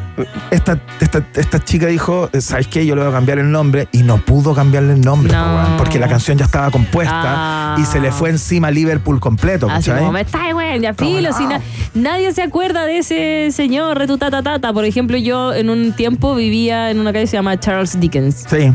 [0.51, 2.85] esta, esta, esta chica dijo, ¿sabes qué?
[2.85, 5.75] Yo le voy a cambiar el nombre y no pudo cambiarle el nombre, No.
[5.77, 7.77] porque la canción ya estaba compuesta Ah.
[7.79, 9.99] y se le fue encima Liverpool completo, Así ¿cachai?
[9.99, 11.31] como me está, güey, ya filo.
[11.33, 11.61] si na-
[11.93, 14.73] nadie se acuerda de ese señor, tu tata tata.
[14.73, 18.45] Por ejemplo, yo en un tiempo vivía en una calle que se llama Charles Dickens.
[18.49, 18.71] Sí.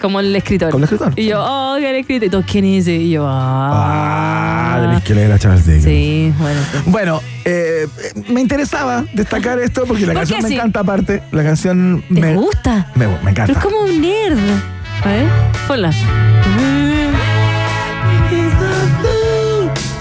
[0.00, 0.70] Como el escritor.
[0.70, 1.12] Como el escritor.
[1.18, 2.26] Y yo, oh, el escritor.
[2.28, 2.94] Y todos, ¿quién es ese?
[2.96, 4.74] Y yo, ah.
[4.76, 5.84] Ah, tenés que leer a Charles Dickens.
[5.84, 6.60] Sí, bueno.
[6.72, 6.78] sí.
[6.86, 7.86] Bueno, eh,
[8.28, 10.54] me interesaba destacar esto porque la ¿Por canción me sí?
[10.54, 11.22] encanta aparte.
[11.32, 12.86] La canción ¿Te me, gusta?
[12.94, 13.52] me, me Pero encanta.
[13.52, 14.38] es como un nerd.
[15.04, 15.26] A ver,
[15.66, 15.90] ponla.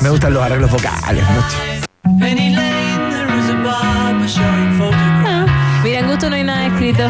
[0.02, 2.69] Me gustan los arreglos vocales mucho.
[6.90, 7.10] Escrito.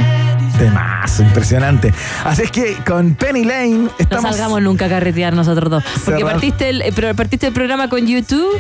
[0.58, 1.94] Temazo, impresionante.
[2.26, 4.32] Así es que con Penny Lane No estamos.
[4.32, 5.84] salgamos nunca a carretear nosotros dos.
[6.04, 6.34] Porque Cerrar.
[6.34, 8.60] partiste el, eh, pero partiste el programa con YouTube.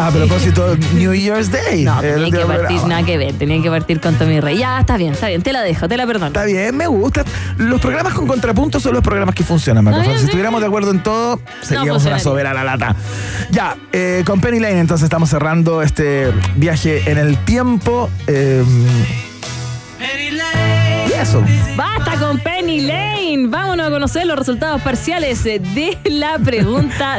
[0.00, 1.84] A propósito, New Year's Day.
[1.84, 2.88] No, el tenía día que del partir, programa.
[2.88, 4.58] nada que ver, tenía que partir con Tommy Rey.
[4.58, 6.26] Ya, está bien, está bien, te la dejo, te la perdono.
[6.26, 7.24] Está bien, me gusta.
[7.58, 10.02] Los programas con contrapunto son los programas que funcionan, Marco.
[10.02, 10.24] Si sí.
[10.24, 12.14] estuviéramos de acuerdo en todo, seríamos funcionaría.
[12.14, 12.96] una soberana lata.
[13.52, 18.10] Ya, eh, con Penny Lane entonces estamos cerrando este viaje en el tiempo.
[18.26, 18.64] eh,
[20.00, 21.44] y eso.
[21.76, 23.46] Basta con Penny Lane.
[23.48, 27.18] Vámonos a conocer los resultados parciales de la pregunta